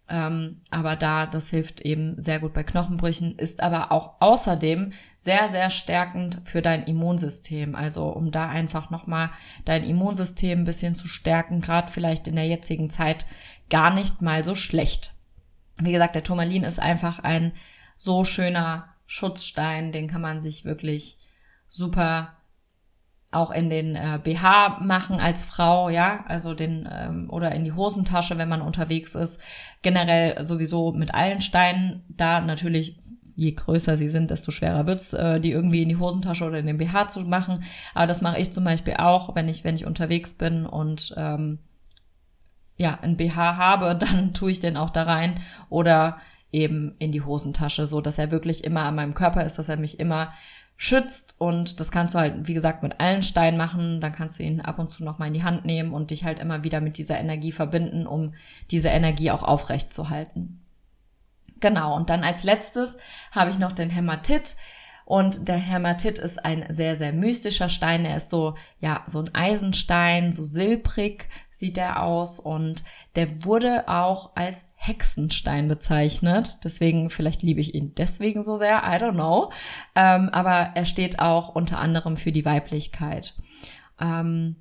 Ähm, 0.07 0.61
aber 0.69 0.95
da, 0.95 1.25
das 1.25 1.49
hilft 1.49 1.81
eben 1.81 2.19
sehr 2.21 2.39
gut 2.39 2.53
bei 2.53 2.63
Knochenbrüchen, 2.63 3.37
ist 3.39 3.63
aber 3.63 3.91
auch 3.91 4.21
außerdem 4.21 4.93
sehr, 5.17 5.49
sehr 5.49 5.71
stärkend 5.71 6.41
für 6.43 6.61
dein 6.61 6.83
Immunsystem. 6.83 7.75
Also 7.75 8.07
um 8.09 8.31
da 8.31 8.47
einfach 8.47 8.91
nochmal 8.91 9.31
dein 9.65 9.83
Immunsystem 9.83 10.59
ein 10.59 10.65
bisschen 10.65 10.93
zu 10.93 11.07
stärken, 11.07 11.61
gerade 11.61 11.91
vielleicht 11.91 12.27
in 12.27 12.35
der 12.35 12.47
jetzigen 12.47 12.91
Zeit 12.91 13.25
gar 13.69 13.91
nicht 13.93 14.21
mal 14.21 14.43
so 14.43 14.53
schlecht. 14.53 15.13
Wie 15.77 15.91
gesagt, 15.91 16.15
der 16.15 16.23
Turmalin 16.23 16.63
ist 16.63 16.79
einfach 16.79 17.19
ein 17.19 17.51
so 17.97 18.25
schöner 18.25 18.93
Schutzstein, 19.07 19.91
den 19.91 20.07
kann 20.07 20.21
man 20.21 20.41
sich 20.41 20.65
wirklich 20.65 21.17
super 21.67 22.37
auch 23.35 23.51
in 23.51 23.69
den 23.69 23.95
äh, 23.95 24.19
BH 24.23 24.79
machen 24.81 25.19
als 25.19 25.45
Frau, 25.45 25.89
ja, 25.89 26.23
also 26.27 26.53
den 26.53 26.89
ähm, 26.91 27.29
oder 27.29 27.51
in 27.51 27.63
die 27.63 27.73
Hosentasche, 27.73 28.37
wenn 28.37 28.49
man 28.49 28.61
unterwegs 28.61 29.15
ist. 29.15 29.39
Generell 29.81 30.43
sowieso 30.45 30.91
mit 30.91 31.13
allen 31.13 31.41
Steinen 31.41 32.03
da 32.09 32.41
natürlich 32.41 32.99
je 33.35 33.51
größer 33.51 33.97
sie 33.97 34.09
sind, 34.09 34.31
desto 34.31 34.51
schwerer 34.51 34.87
wird's, 34.87 35.13
äh, 35.13 35.39
die 35.39 35.51
irgendwie 35.51 35.83
in 35.83 35.89
die 35.89 35.97
Hosentasche 35.97 36.45
oder 36.45 36.59
in 36.59 36.67
den 36.67 36.77
BH 36.77 37.09
zu 37.09 37.21
machen. 37.21 37.63
Aber 37.93 38.07
das 38.07 38.21
mache 38.21 38.39
ich 38.39 38.53
zum 38.53 38.63
Beispiel 38.63 38.95
auch, 38.95 39.35
wenn 39.35 39.49
ich, 39.49 39.63
wenn 39.63 39.75
ich 39.75 39.85
unterwegs 39.85 40.35
bin 40.35 40.65
und 40.65 41.13
ähm, 41.17 41.59
ja, 42.77 42.97
ein 43.01 43.17
BH 43.17 43.57
habe, 43.57 43.95
dann 43.99 44.33
tue 44.33 44.51
ich 44.51 44.59
den 44.59 44.77
auch 44.77 44.89
da 44.89 45.03
rein 45.03 45.41
oder 45.69 46.17
eben 46.51 46.95
in 46.99 47.11
die 47.11 47.21
Hosentasche, 47.21 47.85
so 47.85 47.99
dass 47.99 48.17
er 48.17 48.31
wirklich 48.31 48.63
immer 48.63 48.83
an 48.83 48.95
meinem 48.95 49.13
Körper 49.13 49.43
ist, 49.43 49.59
dass 49.59 49.67
er 49.67 49.77
mich 49.77 49.99
immer 49.99 50.31
schützt 50.77 51.35
und 51.39 51.79
das 51.79 51.91
kannst 51.91 52.15
du 52.15 52.19
halt, 52.19 52.47
wie 52.47 52.53
gesagt, 52.53 52.83
mit 52.83 52.99
allen 52.99 53.23
Steinen 53.23 53.57
machen. 53.57 54.01
Dann 54.01 54.11
kannst 54.11 54.39
du 54.39 54.43
ihn 54.43 54.61
ab 54.61 54.79
und 54.79 54.89
zu 54.89 55.03
nochmal 55.03 55.29
in 55.29 55.33
die 55.33 55.43
Hand 55.43 55.65
nehmen 55.65 55.93
und 55.93 56.11
dich 56.11 56.25
halt 56.25 56.39
immer 56.39 56.63
wieder 56.63 56.81
mit 56.81 56.97
dieser 56.97 57.17
Energie 57.17 57.51
verbinden, 57.51 58.05
um 58.07 58.33
diese 58.71 58.89
Energie 58.89 59.31
auch 59.31 59.43
aufrecht 59.43 59.93
zu 59.93 60.09
halten. 60.09 60.61
Genau, 61.61 61.95
und 61.95 62.09
dann 62.09 62.23
als 62.23 62.43
letztes 62.43 62.97
habe 63.31 63.51
ich 63.51 63.59
noch 63.59 63.71
den 63.71 63.89
Hämatit. 63.89 64.57
Und 65.05 65.47
der 65.47 65.57
Hämatit 65.57 66.17
ist 66.17 66.43
ein 66.43 66.65
sehr, 66.69 66.95
sehr 66.95 67.13
mystischer 67.13 67.69
Stein. 67.69 68.05
Er 68.05 68.17
ist 68.17 68.31
so, 68.31 68.55
ja, 68.79 69.03
so 69.05 69.19
ein 69.19 69.33
Eisenstein, 69.35 70.33
so 70.33 70.43
silbrig 70.43 71.29
sieht 71.51 71.77
er 71.77 72.01
aus 72.01 72.39
und 72.39 72.83
der 73.15 73.45
wurde 73.45 73.87
auch 73.87 74.35
als 74.35 74.67
Hexenstein 74.75 75.67
bezeichnet. 75.67 76.57
Deswegen, 76.63 77.11
vielleicht 77.11 77.43
liebe 77.43 77.61
ich 77.61 77.75
ihn 77.75 77.93
deswegen 77.95 78.43
so 78.43 78.55
sehr, 78.55 78.79
I 78.79 78.97
don't 78.97 79.13
know. 79.13 79.51
Ähm, 79.95 80.29
aber 80.29 80.71
er 80.73 80.85
steht 80.85 81.19
auch 81.19 81.49
unter 81.49 81.77
anderem 81.77 82.17
für 82.17 82.31
die 82.31 82.43
Weiblichkeit. 82.43 83.35
Ähm, 84.01 84.57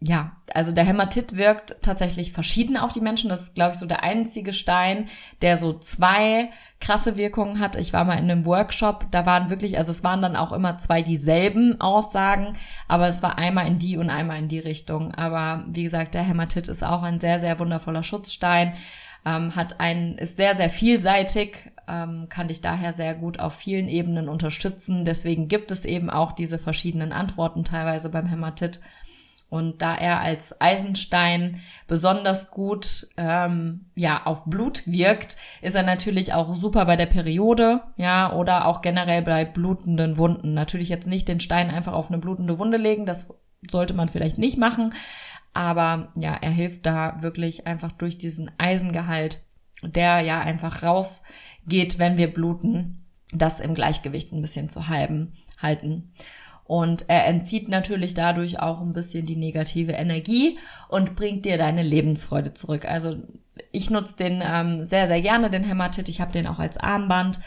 ja, 0.00 0.36
also 0.54 0.70
der 0.70 0.84
Hämatit 0.84 1.34
wirkt 1.36 1.76
tatsächlich 1.82 2.32
verschieden 2.32 2.76
auf 2.76 2.92
die 2.92 3.00
Menschen. 3.00 3.30
Das 3.30 3.42
ist, 3.42 3.54
glaube 3.54 3.72
ich, 3.72 3.78
so 3.78 3.86
der 3.86 4.04
einzige 4.04 4.52
Stein, 4.52 5.08
der 5.42 5.56
so 5.56 5.72
zwei 5.72 6.50
krasse 6.80 7.16
Wirkungen 7.16 7.58
hat. 7.58 7.76
Ich 7.76 7.92
war 7.92 8.04
mal 8.04 8.18
in 8.18 8.30
einem 8.30 8.44
Workshop, 8.44 9.06
da 9.10 9.26
waren 9.26 9.50
wirklich, 9.50 9.78
also 9.78 9.90
es 9.90 10.04
waren 10.04 10.22
dann 10.22 10.36
auch 10.36 10.52
immer 10.52 10.78
zwei 10.78 11.02
dieselben 11.02 11.80
Aussagen, 11.80 12.56
aber 12.86 13.08
es 13.08 13.22
war 13.22 13.38
einmal 13.38 13.66
in 13.66 13.78
die 13.78 13.96
und 13.96 14.10
einmal 14.10 14.38
in 14.38 14.48
die 14.48 14.60
Richtung. 14.60 15.14
Aber 15.14 15.64
wie 15.68 15.82
gesagt, 15.82 16.14
der 16.14 16.22
Hämatit 16.22 16.68
ist 16.68 16.84
auch 16.84 17.02
ein 17.02 17.20
sehr, 17.20 17.40
sehr 17.40 17.58
wundervoller 17.58 18.02
Schutzstein, 18.02 18.74
ähm, 19.26 19.56
hat 19.56 19.80
einen, 19.80 20.18
ist 20.18 20.36
sehr, 20.36 20.54
sehr 20.54 20.70
vielseitig, 20.70 21.70
ähm, 21.88 22.28
kann 22.28 22.48
dich 22.48 22.60
daher 22.60 22.92
sehr 22.92 23.14
gut 23.14 23.40
auf 23.40 23.54
vielen 23.54 23.88
Ebenen 23.88 24.28
unterstützen. 24.28 25.04
Deswegen 25.04 25.48
gibt 25.48 25.72
es 25.72 25.84
eben 25.84 26.10
auch 26.10 26.32
diese 26.32 26.58
verschiedenen 26.58 27.12
Antworten 27.12 27.64
teilweise 27.64 28.08
beim 28.08 28.26
Hämatit. 28.26 28.80
Und 29.50 29.80
da 29.80 29.94
er 29.94 30.20
als 30.20 30.60
Eisenstein 30.60 31.62
besonders 31.86 32.50
gut 32.50 33.06
ähm, 33.16 33.86
ja 33.94 34.26
auf 34.26 34.44
Blut 34.44 34.86
wirkt, 34.86 35.38
ist 35.62 35.74
er 35.74 35.84
natürlich 35.84 36.34
auch 36.34 36.54
super 36.54 36.84
bei 36.84 36.96
der 36.96 37.06
Periode, 37.06 37.80
ja, 37.96 38.32
oder 38.34 38.66
auch 38.66 38.82
generell 38.82 39.22
bei 39.22 39.46
blutenden 39.46 40.18
Wunden. 40.18 40.52
Natürlich 40.52 40.90
jetzt 40.90 41.06
nicht 41.06 41.28
den 41.28 41.40
Stein 41.40 41.70
einfach 41.70 41.94
auf 41.94 42.08
eine 42.08 42.18
blutende 42.18 42.58
Wunde 42.58 42.76
legen, 42.76 43.06
das 43.06 43.26
sollte 43.70 43.94
man 43.94 44.10
vielleicht 44.10 44.36
nicht 44.36 44.58
machen, 44.58 44.92
aber 45.54 46.12
ja, 46.14 46.34
er 46.34 46.50
hilft 46.50 46.84
da 46.84 47.22
wirklich 47.22 47.66
einfach 47.66 47.92
durch 47.92 48.18
diesen 48.18 48.50
Eisengehalt, 48.58 49.42
der 49.82 50.20
ja 50.20 50.40
einfach 50.40 50.82
rausgeht, 50.82 51.98
wenn 51.98 52.18
wir 52.18 52.32
bluten, 52.32 53.06
das 53.32 53.60
im 53.60 53.74
Gleichgewicht 53.74 54.32
ein 54.32 54.42
bisschen 54.42 54.68
zu 54.68 54.88
halten. 54.88 55.32
halten. 55.60 56.12
Und 56.68 57.08
er 57.08 57.24
entzieht 57.24 57.70
natürlich 57.70 58.12
dadurch 58.12 58.60
auch 58.60 58.82
ein 58.82 58.92
bisschen 58.92 59.24
die 59.24 59.36
negative 59.36 59.92
Energie 59.92 60.58
und 60.88 61.16
bringt 61.16 61.46
dir 61.46 61.56
deine 61.56 61.82
Lebensfreude 61.82 62.52
zurück. 62.52 62.84
Also 62.84 63.16
ich 63.72 63.88
nutze 63.88 64.16
den 64.16 64.42
ähm, 64.44 64.84
sehr, 64.84 65.06
sehr 65.06 65.22
gerne, 65.22 65.50
den 65.50 65.64
Hämatit. 65.64 66.10
Ich 66.10 66.20
habe 66.20 66.30
den 66.30 66.46
auch 66.46 66.58
als 66.58 66.76
Armband, 66.76 67.40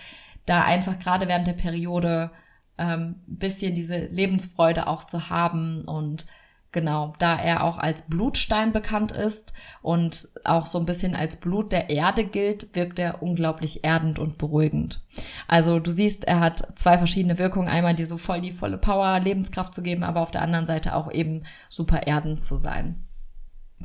da 0.47 0.63
einfach 0.63 0.97
gerade 0.97 1.27
während 1.27 1.45
der 1.45 1.53
Periode 1.53 2.31
ähm, 2.79 3.21
bisschen 3.27 3.75
diese 3.75 3.99
Lebensfreude 3.99 4.88
auch 4.88 5.03
zu 5.03 5.29
haben 5.29 5.86
und 5.86 6.25
Genau, 6.73 7.13
da 7.19 7.38
er 7.38 7.63
auch 7.63 7.77
als 7.77 8.07
Blutstein 8.07 8.71
bekannt 8.71 9.12
ist 9.12 9.51
und 9.81 10.29
auch 10.45 10.65
so 10.65 10.79
ein 10.79 10.86
bisschen 10.86 11.15
als 11.15 11.36
Blut 11.36 11.73
der 11.73 11.89
Erde 11.89 12.23
gilt, 12.23 12.73
wirkt 12.73 12.97
er 12.97 13.21
unglaublich 13.21 13.84
erdend 13.84 14.19
und 14.19 14.38
beruhigend. 14.38 15.05
Also 15.49 15.79
du 15.79 15.91
siehst, 15.91 16.23
er 16.23 16.39
hat 16.39 16.60
zwei 16.79 16.97
verschiedene 16.97 17.38
Wirkungen. 17.38 17.67
Einmal 17.67 17.95
dir 17.95 18.07
so 18.07 18.15
voll 18.15 18.39
die 18.39 18.53
volle 18.53 18.77
Power, 18.77 19.19
Lebenskraft 19.19 19.73
zu 19.73 19.84
geben, 19.84 20.03
aber 20.03 20.21
auf 20.21 20.31
der 20.31 20.43
anderen 20.43 20.65
Seite 20.65 20.95
auch 20.95 21.12
eben 21.12 21.43
super 21.67 22.07
erdend 22.07 22.41
zu 22.41 22.57
sein. 22.57 23.03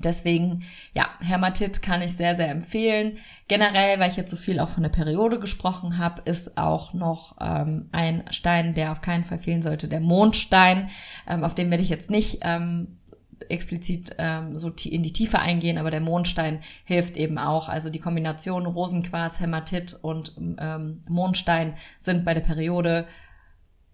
Deswegen, 0.03 0.65
ja, 0.95 1.09
Hämatit 1.21 1.83
kann 1.83 2.03
ich 2.03 2.13
sehr, 2.13 2.35
sehr 2.35 2.51
empfehlen. 2.51 3.19
Generell, 3.49 3.99
weil 3.99 4.11
ich 4.11 4.17
jetzt 4.17 4.31
so 4.31 4.37
viel 4.37 4.59
auch 4.61 4.69
von 4.69 4.83
der 4.83 4.91
Periode 4.91 5.39
gesprochen 5.39 5.99
habe, 5.99 6.23
ist 6.23 6.59
auch 6.59 6.93
noch 6.93 7.37
ähm, 7.41 7.89
ein 7.93 8.25
Stein, 8.31 8.75
der 8.75 8.93
auf 8.93 9.01
keinen 9.01 9.25
Fall 9.25 9.39
fehlen 9.39 9.63
sollte, 9.63 9.89
der 9.89 10.01
Mondstein. 10.01 10.91
Ähm, 11.29 11.45
auf 11.45 11.55
den 11.55 11.71
werde 11.71 11.83
ich 11.83 11.89
jetzt 11.89 12.11
nicht 12.11 12.41
ähm, 12.43 12.99
explizit 13.49 14.15
ähm, 14.19 14.57
so 14.57 14.73
in 14.85 15.03
die 15.03 15.13
Tiefe 15.13 15.39
eingehen, 15.39 15.79
aber 15.79 15.91
der 15.91 16.01
Mondstein 16.01 16.61
hilft 16.85 17.17
eben 17.17 17.39
auch. 17.39 17.69
Also 17.69 17.91
die 17.91 18.01
Kombination 18.01 18.67
Rosenquarz, 18.67 19.41
Hämatit 19.41 19.97
und 20.03 20.35
ähm, 20.59 21.03
Mondstein 21.09 21.75
sind 21.99 22.25
bei 22.25 22.35
der 22.35 22.41
Periode, 22.41 23.07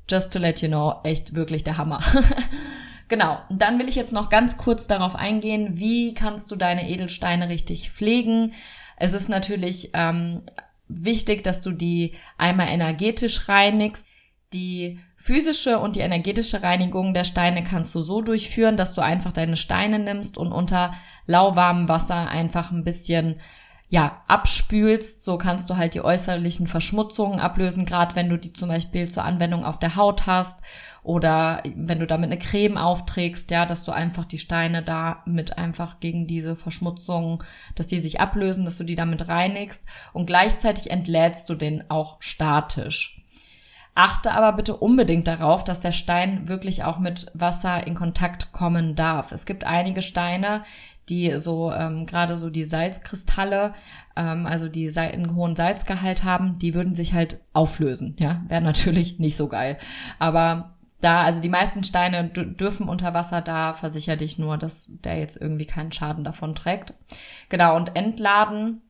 just 0.08 0.32
to 0.32 0.38
let 0.38 0.62
you 0.62 0.68
know, 0.68 0.94
echt 1.04 1.34
wirklich 1.34 1.64
der 1.64 1.76
Hammer. 1.76 2.00
Genau, 3.12 3.40
dann 3.50 3.78
will 3.78 3.90
ich 3.90 3.94
jetzt 3.96 4.14
noch 4.14 4.30
ganz 4.30 4.56
kurz 4.56 4.86
darauf 4.86 5.16
eingehen, 5.16 5.76
wie 5.76 6.14
kannst 6.14 6.50
du 6.50 6.56
deine 6.56 6.88
Edelsteine 6.88 7.50
richtig 7.50 7.90
pflegen. 7.90 8.54
Es 8.96 9.12
ist 9.12 9.28
natürlich 9.28 9.90
ähm, 9.92 10.40
wichtig, 10.88 11.44
dass 11.44 11.60
du 11.60 11.72
die 11.72 12.14
einmal 12.38 12.68
energetisch 12.68 13.50
reinigst. 13.50 14.06
Die 14.54 14.98
physische 15.16 15.78
und 15.78 15.96
die 15.96 16.00
energetische 16.00 16.62
Reinigung 16.62 17.12
der 17.12 17.24
Steine 17.24 17.62
kannst 17.62 17.94
du 17.94 18.00
so 18.00 18.22
durchführen, 18.22 18.78
dass 18.78 18.94
du 18.94 19.02
einfach 19.02 19.32
deine 19.32 19.58
Steine 19.58 19.98
nimmst 19.98 20.38
und 20.38 20.50
unter 20.50 20.94
lauwarmem 21.26 21.90
Wasser 21.90 22.28
einfach 22.30 22.70
ein 22.70 22.82
bisschen 22.82 23.42
ja, 23.90 24.22
abspülst, 24.26 25.22
so 25.22 25.36
kannst 25.36 25.68
du 25.68 25.76
halt 25.76 25.92
die 25.92 26.00
äußerlichen 26.00 26.66
Verschmutzungen 26.66 27.40
ablösen, 27.40 27.84
gerade 27.84 28.16
wenn 28.16 28.30
du 28.30 28.38
die 28.38 28.54
zum 28.54 28.70
Beispiel 28.70 29.10
zur 29.10 29.24
Anwendung 29.24 29.66
auf 29.66 29.78
der 29.78 29.96
Haut 29.96 30.26
hast 30.26 30.62
oder 31.02 31.62
wenn 31.74 31.98
du 31.98 32.06
damit 32.06 32.30
eine 32.30 32.38
Creme 32.38 32.76
aufträgst, 32.76 33.50
ja, 33.50 33.66
dass 33.66 33.84
du 33.84 33.92
einfach 33.92 34.24
die 34.24 34.38
Steine 34.38 34.82
da 34.82 35.22
mit 35.26 35.58
einfach 35.58 35.98
gegen 35.98 36.26
diese 36.26 36.54
Verschmutzung, 36.54 37.42
dass 37.74 37.88
die 37.88 37.98
sich 37.98 38.20
ablösen, 38.20 38.64
dass 38.64 38.78
du 38.78 38.84
die 38.84 38.94
damit 38.94 39.26
reinigst 39.28 39.84
und 40.12 40.26
gleichzeitig 40.26 40.90
entlädst 40.90 41.48
du 41.50 41.54
den 41.54 41.90
auch 41.90 42.16
statisch. 42.20 43.18
Achte 43.94 44.32
aber 44.32 44.52
bitte 44.56 44.76
unbedingt 44.76 45.28
darauf, 45.28 45.64
dass 45.64 45.80
der 45.80 45.92
Stein 45.92 46.48
wirklich 46.48 46.84
auch 46.84 46.98
mit 46.98 47.26
Wasser 47.34 47.86
in 47.86 47.94
Kontakt 47.94 48.52
kommen 48.52 48.94
darf. 48.94 49.32
Es 49.32 49.44
gibt 49.44 49.64
einige 49.64 50.00
Steine, 50.00 50.62
die 51.08 51.38
so 51.38 51.72
ähm, 51.72 52.06
gerade 52.06 52.36
so 52.38 52.48
die 52.48 52.64
Salzkristalle, 52.64 53.74
ähm, 54.16 54.46
also 54.46 54.68
die 54.68 54.96
einen 54.96 55.34
hohen 55.34 55.56
Salzgehalt 55.56 56.24
haben, 56.24 56.58
die 56.58 56.74
würden 56.74 56.94
sich 56.94 57.12
halt 57.12 57.40
auflösen. 57.52 58.16
Ja, 58.18 58.40
wäre 58.48 58.62
natürlich 58.62 59.18
nicht 59.18 59.36
so 59.36 59.48
geil. 59.48 59.78
Aber 60.18 60.72
da, 61.02 61.22
also 61.24 61.42
die 61.42 61.48
meisten 61.48 61.84
Steine 61.84 62.24
dürfen 62.24 62.88
unter 62.88 63.12
Wasser, 63.12 63.42
da 63.42 63.74
versichere 63.74 64.16
dich 64.16 64.38
nur, 64.38 64.56
dass 64.56 64.90
der 65.04 65.18
jetzt 65.18 65.36
irgendwie 65.36 65.66
keinen 65.66 65.92
Schaden 65.92 66.24
davon 66.24 66.54
trägt. 66.54 66.94
Genau, 67.48 67.76
und 67.76 67.96
entladen 67.96 68.80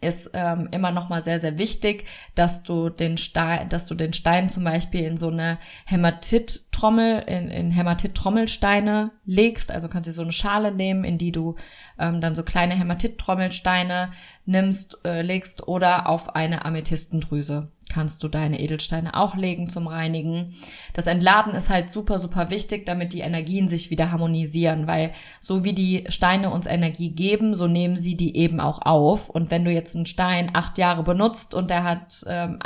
ist 0.00 0.30
ähm, 0.34 0.68
immer 0.70 0.92
noch 0.92 1.08
mal 1.08 1.22
sehr 1.22 1.38
sehr 1.38 1.58
wichtig, 1.58 2.04
dass 2.34 2.62
du 2.62 2.88
den 2.88 3.18
Stein, 3.18 3.68
dass 3.68 3.86
du 3.86 3.94
den 3.94 4.12
Stein 4.12 4.48
zum 4.48 4.62
Beispiel 4.62 5.04
in 5.04 5.16
so 5.16 5.28
eine 5.28 5.58
Hämatit-Trommel, 5.86 7.24
in, 7.26 7.48
in 7.48 7.70
Hämatit-Trommelsteine 7.72 9.10
legst. 9.24 9.72
Also 9.72 9.88
kannst 9.88 10.08
du 10.08 10.12
so 10.12 10.22
eine 10.22 10.32
Schale 10.32 10.72
nehmen, 10.72 11.02
in 11.02 11.18
die 11.18 11.32
du 11.32 11.56
ähm, 11.98 12.20
dann 12.20 12.36
so 12.36 12.44
kleine 12.44 12.74
Hämatit-Trommelsteine 12.74 14.12
nimmst, 14.46 14.98
äh, 15.04 15.22
legst 15.22 15.66
oder 15.66 16.08
auf 16.08 16.34
eine 16.34 16.64
Amethystendrüse 16.64 17.72
kannst 17.88 18.22
du 18.22 18.28
deine 18.28 18.60
Edelsteine 18.60 19.14
auch 19.14 19.34
legen 19.36 19.68
zum 19.68 19.86
Reinigen. 19.86 20.54
Das 20.94 21.06
Entladen 21.06 21.54
ist 21.54 21.70
halt 21.70 21.90
super, 21.90 22.18
super 22.18 22.50
wichtig, 22.50 22.86
damit 22.86 23.12
die 23.12 23.20
Energien 23.20 23.68
sich 23.68 23.90
wieder 23.90 24.10
harmonisieren, 24.12 24.86
weil 24.86 25.12
so 25.40 25.64
wie 25.64 25.72
die 25.72 26.04
Steine 26.08 26.50
uns 26.50 26.66
Energie 26.66 27.10
geben, 27.10 27.54
so 27.54 27.66
nehmen 27.66 27.96
sie 27.96 28.16
die 28.16 28.36
eben 28.36 28.60
auch 28.60 28.82
auf. 28.82 29.28
Und 29.28 29.50
wenn 29.50 29.64
du 29.64 29.70
jetzt 29.70 29.96
einen 29.96 30.06
Stein 30.06 30.50
acht 30.54 30.78
Jahre 30.78 31.02
benutzt 31.02 31.54
und 31.54 31.70
der 31.70 31.84
hat, 31.84 32.24
ähm, 32.26 32.58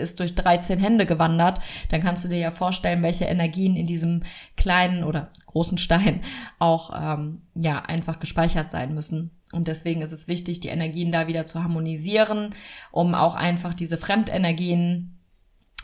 ist 0.00 0.20
durch 0.20 0.34
13 0.34 0.78
Hände 0.78 1.06
gewandert, 1.06 1.60
dann 1.90 2.00
kannst 2.00 2.24
du 2.24 2.28
dir 2.28 2.38
ja 2.38 2.50
vorstellen, 2.50 3.02
welche 3.02 3.24
Energien 3.24 3.76
in 3.76 3.86
diesem 3.86 4.24
kleinen 4.56 5.04
oder 5.04 5.30
großen 5.46 5.78
Stein 5.78 6.22
auch 6.58 6.90
ähm, 6.96 7.42
ja 7.54 7.80
einfach 7.80 8.18
gespeichert 8.20 8.70
sein 8.70 8.94
müssen. 8.94 9.39
Und 9.52 9.68
deswegen 9.68 10.02
ist 10.02 10.12
es 10.12 10.28
wichtig, 10.28 10.60
die 10.60 10.68
Energien 10.68 11.10
da 11.10 11.26
wieder 11.26 11.46
zu 11.46 11.62
harmonisieren, 11.62 12.54
um 12.92 13.14
auch 13.14 13.34
einfach 13.34 13.74
diese 13.74 13.98
Fremdenergien 13.98 15.18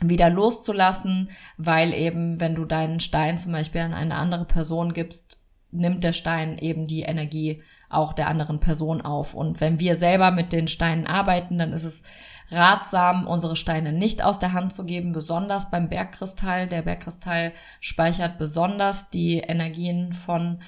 wieder 0.00 0.31
loszulassen, 0.31 1.31
weil 1.57 1.92
eben, 1.92 2.38
wenn 2.40 2.55
du 2.55 2.64
deinen 2.64 3.00
Stein 3.00 3.38
zum 3.38 3.52
Beispiel 3.52 3.81
an 3.81 3.94
eine 3.94 4.14
andere 4.14 4.44
Person 4.44 4.92
gibst, 4.92 5.42
nimmt 5.70 6.05
der 6.05 6.12
Stein 6.12 6.59
eben 6.59 6.87
die 6.87 7.02
Energie 7.02 7.62
auch 7.88 8.12
der 8.12 8.29
anderen 8.29 8.61
Person 8.61 9.00
auf. 9.00 9.35
Und 9.35 9.61
wenn 9.61 9.81
wir 9.81 9.94
selber 9.94 10.31
mit 10.31 10.52
den 10.52 10.68
Steinen 10.68 11.07
arbeiten, 11.07 11.59
dann 11.59 11.72
ist 11.72 11.85
es 11.85 12.02
ratsam, 12.50 13.26
unsere 13.26 13.57
Steine 13.57 13.92
nicht 13.92 14.22
aus 14.22 14.38
der 14.38 14.52
Hand 14.52 14.74
zu 14.74 14.85
geben, 14.85 15.12
besonders 15.12 15.70
beim 15.70 15.88
Bergkristall. 15.88 16.66
Der 16.66 16.83
Bergkristall 16.83 17.52
speichert 17.81 18.38
besonders 18.38 19.11
die 19.11 19.38
Energien 19.38 20.12
von 20.12 20.61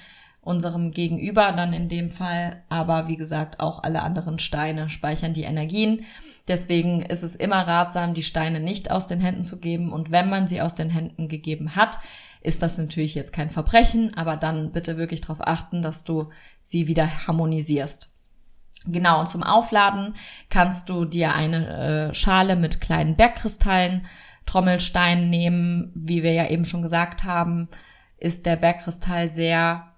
unserem 0.49 0.91
Gegenüber 0.91 1.51
dann 1.51 1.71
in 1.73 1.87
dem 1.87 2.09
Fall, 2.09 2.63
aber 2.67 3.07
wie 3.07 3.17
gesagt, 3.17 3.59
auch 3.59 3.83
alle 3.83 4.01
anderen 4.01 4.39
Steine 4.39 4.89
speichern 4.89 5.33
die 5.33 5.43
Energien. 5.43 6.05
Deswegen 6.47 7.03
ist 7.03 7.21
es 7.21 7.35
immer 7.35 7.67
ratsam, 7.67 8.15
die 8.15 8.23
Steine 8.23 8.59
nicht 8.59 8.89
aus 8.89 9.05
den 9.05 9.19
Händen 9.19 9.43
zu 9.43 9.59
geben 9.59 9.93
und 9.93 10.11
wenn 10.11 10.27
man 10.27 10.47
sie 10.47 10.61
aus 10.61 10.73
den 10.73 10.89
Händen 10.89 11.29
gegeben 11.29 11.75
hat, 11.75 11.99
ist 12.41 12.63
das 12.63 12.77
natürlich 12.77 13.15
jetzt 13.15 13.31
kein 13.31 13.51
Verbrechen, 13.51 14.15
aber 14.17 14.37
dann 14.37 14.71
bitte 14.71 14.97
wirklich 14.97 15.21
darauf 15.21 15.45
achten, 15.45 15.81
dass 15.81 16.03
du 16.03 16.29
sie 16.59 16.87
wieder 16.87 17.27
harmonisierst. 17.27 18.15
Genau, 18.87 19.19
und 19.19 19.29
zum 19.29 19.43
Aufladen 19.43 20.15
kannst 20.49 20.89
du 20.89 21.05
dir 21.05 21.35
eine 21.35 22.09
äh, 22.09 22.13
Schale 22.15 22.55
mit 22.55 22.81
kleinen 22.81 23.15
Bergkristallen, 23.17 24.07
Trommelsteinen 24.45 25.29
nehmen. 25.29 25.91
Wie 25.93 26.23
wir 26.23 26.33
ja 26.33 26.47
eben 26.47 26.65
schon 26.65 26.81
gesagt 26.81 27.25
haben, 27.25 27.67
ist 28.17 28.45
der 28.45 28.55
Bergkristall 28.55 29.29
sehr 29.29 29.88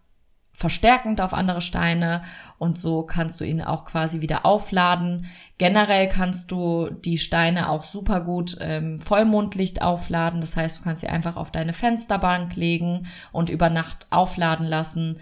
verstärkend 0.62 1.20
auf 1.20 1.34
andere 1.34 1.60
Steine 1.60 2.24
und 2.58 2.78
so 2.78 3.02
kannst 3.02 3.42
du 3.42 3.44
ihn 3.44 3.62
auch 3.62 3.86
quasi 3.86 4.22
wieder 4.22 4.46
aufladen. 4.46 5.26
Generell 5.58 6.08
kannst 6.08 6.52
du 6.52 6.92
die 6.92 7.18
Steine 7.18 7.70
auch 7.70 7.84
super 7.84 8.22
gut 8.22 8.58
ähm, 8.62 9.00
Vollmondlicht 9.00 9.82
aufladen. 9.82 10.40
Das 10.40 10.56
heißt, 10.56 10.80
du 10.80 10.84
kannst 10.84 11.02
sie 11.02 11.10
einfach 11.10 11.36
auf 11.36 11.52
deine 11.52 11.74
Fensterbank 11.74 12.56
legen 12.56 13.08
und 13.32 13.50
über 13.50 13.72
Nacht 13.72 14.06
aufladen 14.12 14.68
lassen. 14.68 15.20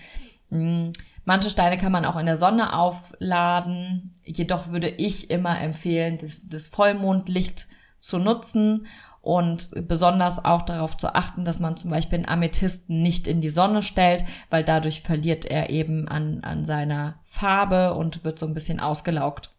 Mhm. 0.49 0.91
Manche 1.23 1.49
Steine 1.49 1.77
kann 1.77 1.91
man 1.91 2.05
auch 2.05 2.17
in 2.17 2.25
der 2.25 2.37
Sonne 2.37 2.73
aufladen. 2.73 4.15
Jedoch 4.23 4.69
würde 4.69 4.89
ich 4.89 5.29
immer 5.29 5.61
empfehlen, 5.61 6.17
das, 6.17 6.47
das 6.49 6.67
Vollmondlicht 6.67 7.67
zu 7.99 8.17
nutzen 8.17 8.87
und 9.21 9.71
besonders 9.87 10.43
auch 10.43 10.61
darauf 10.61 10.97
zu 10.97 11.13
achten, 11.13 11.45
dass 11.45 11.59
man 11.59 11.77
zum 11.77 11.91
Beispiel 11.91 12.17
einen 12.17 12.29
Amethysten 12.29 13.01
nicht 13.01 13.27
in 13.27 13.41
die 13.41 13.49
Sonne 13.49 13.83
stellt, 13.83 14.23
weil 14.49 14.63
dadurch 14.63 15.01
verliert 15.01 15.45
er 15.45 15.69
eben 15.69 16.07
an, 16.07 16.39
an 16.43 16.65
seiner 16.65 17.19
Farbe 17.23 17.93
und 17.93 18.23
wird 18.23 18.39
so 18.39 18.45
ein 18.45 18.53
bisschen 18.53 18.79
ausgelaugt. 18.79 19.51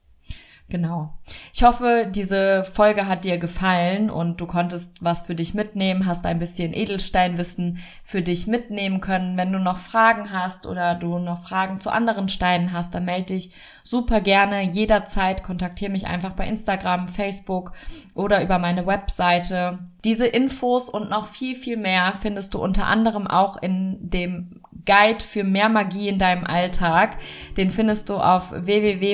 Genau. 0.71 1.13
Ich 1.53 1.65
hoffe, 1.65 2.07
diese 2.09 2.63
Folge 2.63 3.07
hat 3.09 3.25
dir 3.25 3.39
gefallen 3.39 4.09
und 4.09 4.41
du 4.41 4.47
konntest 4.47 4.97
was 5.01 5.23
für 5.23 5.35
dich 5.35 5.53
mitnehmen, 5.53 6.07
hast 6.07 6.27
ein 6.27 6.39
bisschen 6.39 6.73
Edelsteinwissen 6.73 7.79
für 8.05 8.23
dich 8.23 8.47
mitnehmen 8.47 9.01
können. 9.01 9.37
Wenn 9.37 9.53
du 9.53 9.59
noch 9.59 9.79
Fragen 9.79 10.31
hast 10.31 10.67
oder 10.67 10.95
du 10.95 11.19
noch 11.19 11.43
Fragen 11.43 11.81
zu 11.81 11.91
anderen 11.91 12.29
Steinen 12.29 12.73
hast, 12.73 12.95
dann 12.95 13.05
melde 13.05 13.35
dich 13.35 13.53
super 13.83 14.21
gerne 14.21 14.63
jederzeit. 14.63 15.43
Kontaktiere 15.43 15.91
mich 15.91 16.07
einfach 16.07 16.33
bei 16.33 16.47
Instagram, 16.47 17.09
Facebook 17.09 17.73
oder 18.15 18.41
über 18.41 18.61
meine 18.61 18.87
Webseite. 18.87 19.81
Diese 20.05 20.29
Infos 20.29 20.89
und 20.89 21.11
noch 21.11 21.27
viel, 21.27 21.57
viel 21.57 21.77
mehr 21.77 22.15
findest 22.21 22.55
du 22.55 22.63
unter 22.63 22.87
anderem 22.87 23.27
auch 23.27 23.61
in 23.61 23.99
dem 24.01 24.60
Guide 24.87 25.25
für 25.25 25.45
mehr 25.45 25.69
Magie 25.69 26.09
in 26.09 26.19
deinem 26.19 26.45
Alltag. 26.45 27.17
Den 27.57 27.71
findest 27.71 28.09
du 28.11 28.17
auf 28.17 28.53
www.sanja.de. 28.53 29.07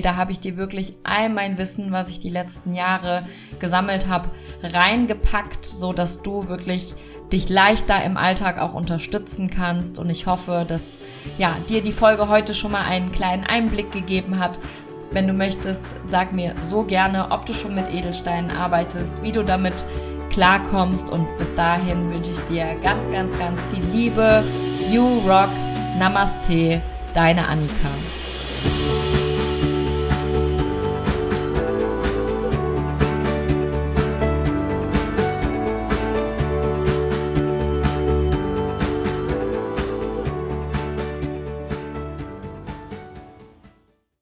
Da 0.00 0.16
habe 0.16 0.32
ich 0.32 0.40
dir 0.40 0.56
wirklich 0.56 0.94
all 1.04 1.28
mein 1.28 1.58
Wissen, 1.58 1.92
was 1.92 2.08
ich 2.08 2.20
die 2.20 2.30
letzten 2.30 2.74
Jahre 2.74 3.26
gesammelt 3.58 4.08
habe, 4.08 4.30
reingepackt, 4.62 5.66
so 5.66 5.92
dass 5.92 6.22
du 6.22 6.48
wirklich 6.48 6.94
dich 7.32 7.48
leichter 7.48 8.02
im 8.04 8.16
Alltag 8.16 8.58
auch 8.58 8.74
unterstützen 8.74 9.50
kannst. 9.50 9.98
Und 9.98 10.10
ich 10.10 10.26
hoffe, 10.26 10.64
dass 10.66 10.98
ja, 11.38 11.56
dir 11.68 11.82
die 11.82 11.92
Folge 11.92 12.28
heute 12.28 12.54
schon 12.54 12.72
mal 12.72 12.84
einen 12.84 13.12
kleinen 13.12 13.44
Einblick 13.44 13.90
gegeben 13.92 14.38
hat. 14.38 14.60
Wenn 15.10 15.26
du 15.26 15.32
möchtest, 15.32 15.84
sag 16.06 16.32
mir 16.32 16.54
so 16.62 16.82
gerne, 16.82 17.30
ob 17.30 17.46
du 17.46 17.54
schon 17.54 17.74
mit 17.74 17.88
Edelsteinen 17.92 18.50
arbeitest, 18.50 19.22
wie 19.22 19.32
du 19.32 19.42
damit 19.42 19.84
klarkommst. 20.34 21.10
Und 21.10 21.26
bis 21.38 21.54
dahin 21.54 22.12
wünsche 22.12 22.32
ich 22.32 22.40
dir 22.46 22.76
ganz, 22.82 23.10
ganz, 23.10 23.38
ganz 23.38 23.60
viel 23.72 23.84
Liebe. 23.86 24.44
You 24.90 25.20
Rock. 25.26 25.50
Namaste. 25.98 26.82
Deine 27.14 27.48
Annika. 27.48 27.90